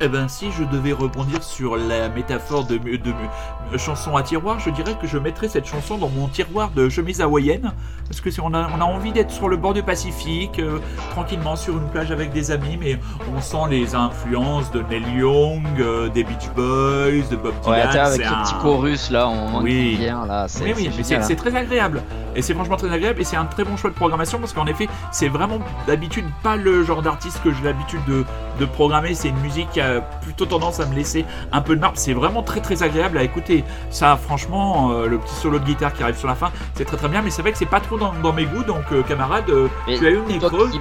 Eh 0.07 0.09
ben, 0.09 0.29
si 0.29 0.53
je 0.53 0.63
devais 0.63 0.93
rebondir 0.93 1.43
sur 1.43 1.77
la 1.77 2.09
métaphore 2.09 2.65
de, 2.65 2.77
de 2.79 3.77
chanson 3.77 4.17
à 4.17 4.23
tiroir, 4.23 4.61
je 4.61 4.71
dirais 4.71 4.95
que 5.01 5.09
je 5.09 5.19
mettrais 5.19 5.49
cette 5.49 5.67
chanson 5.67 5.99
dans 5.99 6.09
mon 6.09 6.29
tiroir 6.29 6.71
de 6.71 6.89
chemise 6.89 7.21
hawaïenne. 7.21 7.73
Parce 8.07 8.21
que 8.21 8.31
si 8.31 8.41
on 8.41 8.55
a, 8.55 8.69
on 8.77 8.81
a 8.81 8.85
envie 8.85 9.11
d'être 9.11 9.33
sur 9.33 9.49
le 9.49 9.57
bord 9.57 9.75
du 9.75 9.83
Pacifique, 9.83 10.61
euh, 10.61 10.79
tranquillement 11.11 11.57
sur 11.57 11.75
une 11.77 11.89
plage 11.89 12.13
avec 12.13 12.33
des 12.33 12.53
amis, 12.53 12.77
mais 12.81 13.01
on 13.37 13.41
sent 13.41 13.69
les 13.69 13.97
influences 13.97 14.71
de 14.71 14.81
Neil 14.89 15.03
Young, 15.19 15.65
euh, 15.81 16.09
des 16.09 16.23
Beach 16.23 16.49
Boys, 16.55 17.27
de 17.29 17.35
Bob 17.35 17.55
Dylan. 17.65 17.89
Ouais, 17.91 17.99
avec 17.99 18.23
ce 18.23 18.29
un- 18.33 18.43
petit 18.45 18.55
chorus 18.63 19.11
là, 19.11 19.29
on 19.29 19.61
Oui. 19.61 19.97
vient 19.97 20.25
là, 20.25 20.47
c'est 20.47 20.63
Oui, 20.63 20.73
oui, 20.77 20.91
c'est 21.03 21.17
hein. 21.17 21.35
très 21.37 21.57
agréable. 21.57 22.01
Et 22.37 22.43
c'est 22.43 22.55
franchement 22.55 22.77
très 22.77 22.93
agréable. 22.93 23.21
Et 23.21 23.25
c'est 23.25 23.37
un 23.37 23.47
très 23.47 23.65
bon 23.65 23.77
choix 23.77 23.91
de 23.91 23.95
programmation 23.97 24.39
parce 24.39 24.53
qu'en 24.53 24.67
effet, 24.67 24.89
c'est 25.11 25.29
vraiment 25.29 25.59
d'habitude 25.89 26.27
pas 26.45 26.55
le 26.55 26.85
genre 26.85 27.03
d'artiste 27.03 27.41
que 27.43 27.51
j'ai 27.51 27.65
l'habitude 27.65 28.05
de, 28.07 28.25
de 28.61 28.65
programmer. 28.67 29.15
C'est 29.15 29.29
une 29.31 29.41
musique 29.41 29.71
qui 29.71 29.81
a 29.97 30.01
plutôt 30.01 30.47
tendance 30.47 30.81
à 30.81 30.87
me 30.87 30.95
laisser 30.95 31.25
un 31.53 31.61
peu 31.61 31.75
de 31.77 31.81
marbre. 31.81 31.97
C'est 31.99 32.13
vraiment 32.15 32.43
très 32.43 32.61
très 32.61 32.83
agréable 32.83 33.19
à 33.19 33.23
écouter. 33.23 33.65
Ça, 33.91 34.17
franchement, 34.17 34.91
euh, 34.93 35.07
le 35.09 35.19
petit 35.19 35.35
solo 35.35 35.59
de 35.59 35.65
guitare 35.65 35.93
qui 35.93 36.03
arrive 36.03 36.17
sur 36.17 36.29
la 36.29 36.35
fin, 36.35 36.51
c'est 36.75 36.85
très 36.85 36.97
très 36.97 37.09
bien. 37.09 37.23
Mais 37.23 37.31
c'est 37.31 37.43
vrai 37.43 37.53
que 37.53 37.59
c'est 37.59 37.67
pas 37.67 37.81
trop 37.81 37.97
dans, 37.99 38.13
dans 38.23 38.33
mes 38.33 38.45
goûts. 38.45 38.65
Donc, 38.65 38.85
euh, 38.93 39.03
camarade, 39.03 39.45
euh, 39.49 39.69
Mais 39.87 39.99
tu 39.99 40.07
as 40.07 40.11
eu 40.11 40.21
une 40.29 40.39
Toi 40.39 40.51
qui, 40.71 40.81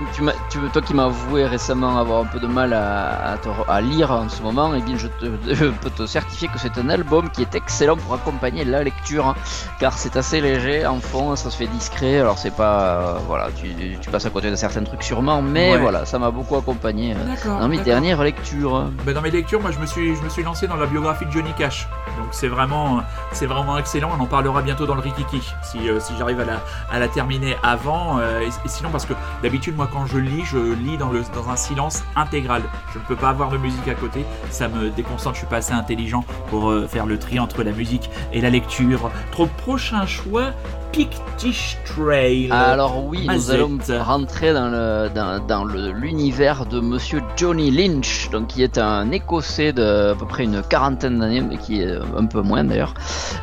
tu 0.49 0.60
toi 0.71 0.82
qui 0.82 0.93
m'as 0.93 1.06
avoué 1.06 1.45
récemment 1.45 1.97
avoir 1.97 2.21
un 2.21 2.25
peu 2.25 2.39
de 2.39 2.47
mal 2.47 2.73
à, 2.73 3.34
à 3.34 3.38
te 3.38 3.49
à 3.67 3.82
lire 3.82 4.12
en 4.12 4.28
ce 4.30 4.41
moment, 4.41 4.73
eh 4.75 4.82
bien 4.82 4.95
je, 4.97 5.08
te, 5.08 5.25
je 5.54 5.65
peux 5.65 5.89
te 5.89 6.06
certifier 6.06 6.47
que 6.47 6.60
c'est 6.60 6.78
un 6.78 6.89
album 6.89 7.30
qui 7.30 7.41
est 7.41 7.56
excellent 7.56 7.95
pour 7.97 8.13
accompagner 8.13 8.65
la 8.65 8.84
lecture, 8.84 9.28
hein, 9.28 9.36
car 9.80 9.93
c'est 9.97 10.15
assez 10.17 10.41
léger 10.41 10.86
en 10.86 10.99
fond, 10.99 11.36
ça 11.36 11.49
se 11.49 11.58
fait 11.58 11.67
discret. 11.67 12.19
Alors 12.19 12.38
c'est 12.38 12.56
pas, 12.56 12.80
euh, 12.84 13.13
voilà, 13.28 13.47
tu, 13.56 13.69
tu 14.01 14.10
passes 14.10 14.25
à 14.25 14.30
côté 14.30 14.49
de 14.51 14.56
certains 14.56 14.84
trucs 14.84 15.04
sûrement, 15.04 15.41
mais 15.41 15.71
Ouais. 15.71 15.78
voilà, 15.80 16.06
ça 16.06 16.19
m'a 16.19 16.32
beaucoup 16.32 16.56
accompagné 16.56 17.15
dans 17.45 17.67
mes 17.67 17.78
dernières 17.80 18.23
lectures. 18.23 18.89
Ben, 19.05 19.13
dans 19.13 19.21
mes 19.21 19.29
lectures, 19.31 19.61
moi 19.61 19.69
je 19.71 19.79
me 19.79 19.85
suis, 19.85 20.15
je 20.15 20.21
me 20.23 20.29
suis 20.29 20.41
lancé 20.43 20.67
dans 20.67 20.77
la 20.77 20.87
biographie 20.87 21.25
de 21.27 21.31
Johnny 21.31 21.51
Cash. 21.57 21.87
Donc 22.17 22.27
c'est 22.31 22.47
vraiment, 22.47 23.01
c'est 23.33 23.45
vraiment 23.45 23.77
excellent. 23.77 24.09
On 24.17 24.23
en 24.23 24.25
parlera 24.25 24.61
bientôt 24.61 24.85
dans 24.87 24.95
le 24.95 25.01
Rikiki 25.01 25.41
si, 25.63 25.89
euh, 25.89 25.99
si 25.99 26.13
j'arrive 26.17 26.39
à 26.39 26.45
la, 26.45 26.61
à 26.91 26.97
la 26.99 27.07
terminer 27.07 27.55
avant. 27.61 28.17
euh, 28.19 28.39
et, 28.41 28.47
et 28.47 28.67
sinon 28.67 28.89
parce 28.89 29.05
que 29.05 29.13
d'habitude 29.43 29.75
moi 29.75 29.87
quand 29.91 30.05
je 30.07 30.17
lis, 30.17 30.43
je 30.45 30.57
lis 30.57 30.97
dans, 30.97 31.09
le, 31.11 31.21
dans 31.35 31.49
un 31.49 31.55
silence 31.55 32.03
intégral. 32.15 32.63
Je 32.93 32.99
ne 32.99 33.03
peux 33.03 33.15
pas 33.15 33.29
avoir 33.29 33.49
de 33.49 33.57
musique 33.57 33.87
à 33.87 33.93
côté. 33.95 34.25
Ça 34.49 34.67
me 34.69 34.89
déconcentre. 34.89 35.35
Je 35.35 35.39
suis 35.39 35.47
pas 35.47 35.57
assez 35.57 35.73
intelligent 35.73 36.23
pour 36.49 36.71
euh, 36.71 36.87
faire 36.87 37.05
le 37.05 37.19
tri 37.19 37.39
entre 37.39 37.61
la 37.63 37.71
musique 37.71 38.09
et 38.33 38.41
la 38.41 38.49
lecture. 38.49 39.11
Trop 39.31 39.45
prochain 39.45 40.05
choix, 40.07 40.51
Pictish 40.99 41.77
Trail. 41.83 42.49
Alors 42.51 43.05
oui, 43.05 43.27
nous 43.27 43.51
allons 43.51 43.77
rentrer 43.99 44.53
dans 44.53 44.69
le 44.69 45.09
dans, 45.13 45.45
dans 45.45 45.65
le- 45.65 45.91
l'univers 45.91 46.65
de 46.65 46.79
Monsieur 46.79 47.21
Johnny 47.35 47.69
Lynch, 47.69 48.29
donc 48.31 48.47
qui 48.47 48.63
est 48.63 48.77
un 48.77 48.94
Écossais 49.12 49.73
de 49.73 50.12
à 50.12 50.15
peu 50.15 50.25
près 50.25 50.43
une 50.43 50.62
quarantaine 50.62 51.19
d'années, 51.19 51.41
mais 51.41 51.58
qui 51.58 51.81
est 51.81 51.95
un 52.17 52.25
peu 52.25 52.41
moins 52.41 52.63
d'ailleurs. 52.63 52.93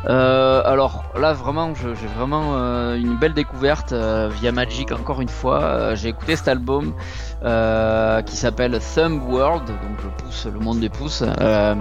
Euh, 0.08 0.62
alors 0.64 1.04
là 1.18 1.32
vraiment, 1.32 1.72
j'ai 1.74 2.06
vraiment 2.18 2.52
euh, 2.56 2.96
une 2.96 3.16
belle 3.16 3.34
découverte 3.34 3.92
euh, 3.92 4.28
via 4.40 4.52
Magic 4.52 4.92
encore 4.92 5.20
une 5.20 5.28
fois. 5.28 5.62
Euh, 5.62 5.96
j'ai 5.96 6.08
écouté 6.08 6.36
cet 6.36 6.48
album 6.48 6.94
euh, 7.44 8.22
qui 8.22 8.36
s'appelle 8.36 8.78
Thumb 8.94 9.22
World, 9.28 9.66
donc 9.66 10.02
le 10.04 10.10
pouce, 10.10 10.46
le 10.46 10.58
monde 10.60 10.80
des 10.80 10.88
pouces. 10.88 11.24
Euh, 11.40 11.74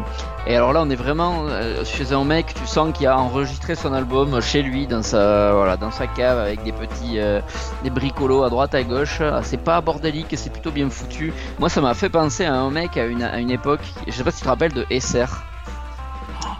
et 0.47 0.55
alors 0.55 0.73
là, 0.73 0.81
on 0.83 0.89
est 0.89 0.95
vraiment 0.95 1.45
euh, 1.49 1.83
chez 1.85 2.13
un 2.13 2.23
mec, 2.23 2.53
tu 2.53 2.65
sens 2.65 2.91
qu'il 2.97 3.07
a 3.07 3.17
enregistré 3.17 3.75
son 3.75 3.93
album 3.93 4.41
chez 4.41 4.61
lui, 4.63 4.87
dans 4.87 5.03
sa, 5.03 5.53
voilà, 5.53 5.77
dans 5.77 5.91
sa 5.91 6.07
cave, 6.07 6.39
avec 6.39 6.63
des 6.63 6.71
petits 6.71 7.19
euh, 7.19 7.41
des 7.83 7.89
bricolos 7.89 8.43
à 8.43 8.49
droite 8.49 8.73
à 8.73 8.83
gauche. 8.83 9.21
Ah, 9.21 9.41
C'est 9.43 9.63
pas 9.63 9.81
bordélique, 9.81 10.33
c'est 10.35 10.51
plutôt 10.51 10.71
bien 10.71 10.89
foutu. 10.89 11.33
Moi, 11.59 11.69
ça 11.69 11.81
m'a 11.81 11.93
fait 11.93 12.09
penser 12.09 12.45
à 12.45 12.55
un 12.55 12.71
mec 12.71 12.97
à 12.97 13.05
une, 13.05 13.23
à 13.23 13.39
une 13.39 13.51
époque, 13.51 13.81
je 14.07 14.11
sais 14.11 14.23
pas 14.23 14.31
si 14.31 14.37
tu 14.37 14.43
te 14.43 14.49
rappelles 14.49 14.73
de 14.73 14.85
SR, 14.89 15.43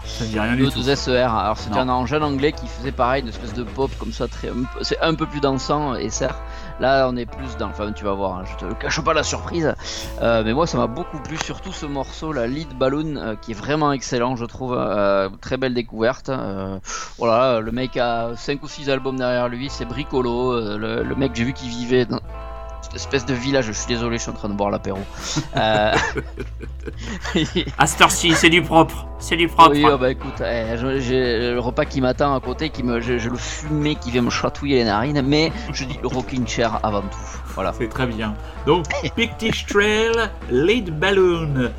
Ça 0.04 0.24
dit 0.24 0.38
rien 0.38 0.54
du 0.56 0.64
de 0.64 0.70
tout. 0.70 0.82
2 0.82 0.94
SER. 0.94 1.14
Alors, 1.30 1.56
c'était 1.56 1.78
un 1.78 2.06
jeune 2.06 2.22
anglais 2.22 2.52
qui 2.52 2.66
faisait 2.66 2.92
pareil, 2.92 3.22
une 3.22 3.28
espèce 3.28 3.54
de 3.54 3.62
pop 3.62 3.90
comme 3.98 4.12
ça, 4.12 4.26
très, 4.28 4.48
un 4.48 4.52
peu- 4.64 4.82
c'est 4.82 5.00
un 5.00 5.14
peu 5.14 5.26
plus 5.26 5.40
dansant, 5.40 5.94
SR. 5.94 6.34
Là, 6.80 7.06
on 7.08 7.16
est 7.16 7.26
plus 7.26 7.56
dans, 7.58 7.68
enfin, 7.68 7.92
tu 7.92 8.04
vas 8.04 8.12
voir, 8.12 8.38
hein, 8.38 8.44
je 8.58 8.66
te 8.66 8.72
cache 8.74 9.00
pas 9.02 9.14
la 9.14 9.22
surprise. 9.22 9.74
Euh, 10.20 10.42
mais 10.44 10.52
moi, 10.54 10.66
ça 10.66 10.78
m'a 10.78 10.86
beaucoup 10.88 11.18
plu, 11.20 11.36
surtout 11.38 11.72
ce 11.72 11.86
morceau, 11.86 12.32
la 12.32 12.46
Lead 12.46 12.76
Balloon, 12.76 13.16
euh, 13.16 13.34
qui 13.40 13.52
est 13.52 13.54
vraiment 13.54 13.92
excellent, 13.92 14.36
je 14.36 14.44
trouve. 14.44 14.74
euh, 14.76 15.28
très 15.40 15.56
belle 15.56 15.74
découverte. 15.74 16.28
Euh, 16.30 16.78
voilà, 17.18 17.60
le 17.60 17.72
mec 17.72 17.96
a 17.96 18.30
5 18.36 18.62
ou 18.62 18.68
6 18.68 18.90
albums 18.90 19.16
derrière 19.16 19.48
lui, 19.48 19.68
c'est 19.70 19.84
bricolo. 19.84 20.52
euh, 20.52 20.76
le, 20.78 21.02
le 21.04 21.14
mec, 21.14 21.32
j'ai 21.34 21.44
vu 21.44 21.52
qu'il 21.52 21.68
vivait 21.68 22.04
dans 22.06 22.20
espèce 22.94 23.24
de 23.26 23.34
village. 23.34 23.66
Je 23.66 23.72
suis 23.72 23.86
désolé, 23.86 24.16
je 24.18 24.22
suis 24.22 24.30
en 24.30 24.34
train 24.34 24.48
de 24.48 24.54
boire 24.54 24.70
l'apéro. 24.70 24.98
Euh, 25.56 25.92
À 27.78 27.86
cette 27.86 28.00
heure-ci, 28.00 28.32
c'est 28.32 28.50
du 28.50 28.62
propre. 28.62 29.06
C'est 29.18 29.36
du 29.36 29.48
propre. 29.48 29.70
Oui, 29.72 29.84
ah 29.86 29.96
bah 29.96 30.10
écoute, 30.10 30.40
eh, 30.40 30.76
je- 30.76 30.98
j'ai 31.00 31.52
le 31.52 31.58
repas 31.60 31.84
qui 31.84 32.00
m'attend 32.00 32.34
à 32.34 32.40
côté, 32.40 32.70
qui 32.70 32.82
me, 32.82 33.00
j'ai 33.00 33.18
j'ai 33.18 33.28
le 33.30 33.36
fumé 33.36 33.94
qui 33.94 34.10
vient 34.10 34.22
me 34.22 34.30
chatouiller 34.30 34.76
les 34.76 34.84
narines, 34.84 35.22
mais 35.22 35.52
je 35.72 35.84
dis 35.84 35.98
rocking 36.02 36.46
chair 36.46 36.80
avant 36.82 37.02
tout. 37.02 37.18
Voilà. 37.54 37.72
C'est 37.78 37.88
très 37.88 38.06
bien. 38.06 38.34
Donc, 38.66 38.86
Pictish 39.16 39.66
Trail, 39.66 40.12
Lead 40.50 40.90
Balloon. 40.98 41.70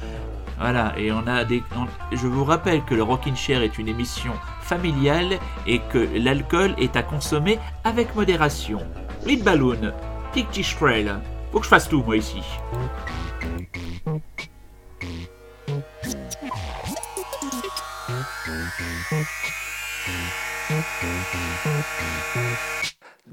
Voilà, 0.60 0.94
et 0.98 1.12
on 1.12 1.26
a 1.28 1.44
des. 1.44 1.62
on- 1.76 1.88
Je 2.16 2.28
vous 2.28 2.46
rappelle 2.46 2.84
que 2.86 2.94
le 2.96 3.04
Rockin' 3.04 3.36
Chair 3.36 3.62
est 3.64 3.78
une 3.78 3.88
émission 3.90 4.32
familiale 4.62 5.38
et 5.68 5.80
que 5.80 6.08
l'alcool 6.16 6.74
est 6.78 6.96
à 6.96 7.04
consommer 7.04 7.60
avec 7.84 8.16
modération. 8.16 8.80
Lead 9.26 9.44
Balloon, 9.44 9.92
Pictish 10.34 10.76
Trail. 10.76 11.20
Faut 11.52 11.60
que 11.60 11.68
fasse 11.68 11.88
tout, 11.88 12.04
moi, 12.04 12.18
ici. 12.18 12.42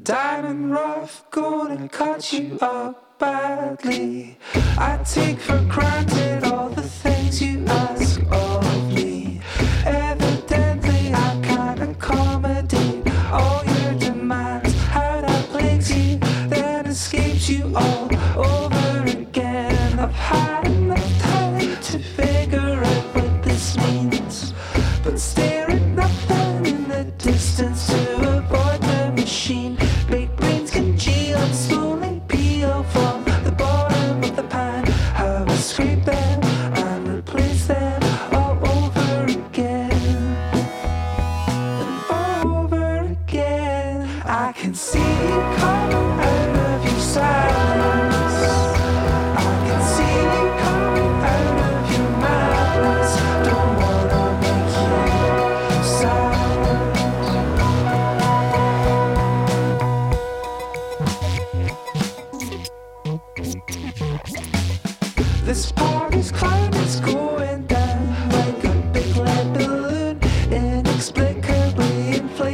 Diamond 0.02 0.72
rough, 0.72 1.24
gonna 1.30 1.88
cut 1.88 2.32
you 2.32 2.58
up 2.60 3.18
badly. 3.18 4.36
I 4.76 4.98
take 5.04 5.38
for 5.38 5.58
granted 5.68 6.44
all 6.44 6.68
the 6.68 6.82
things 6.82 7.40
you 7.40 7.64
ask 7.66 7.89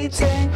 waiting 0.06 0.55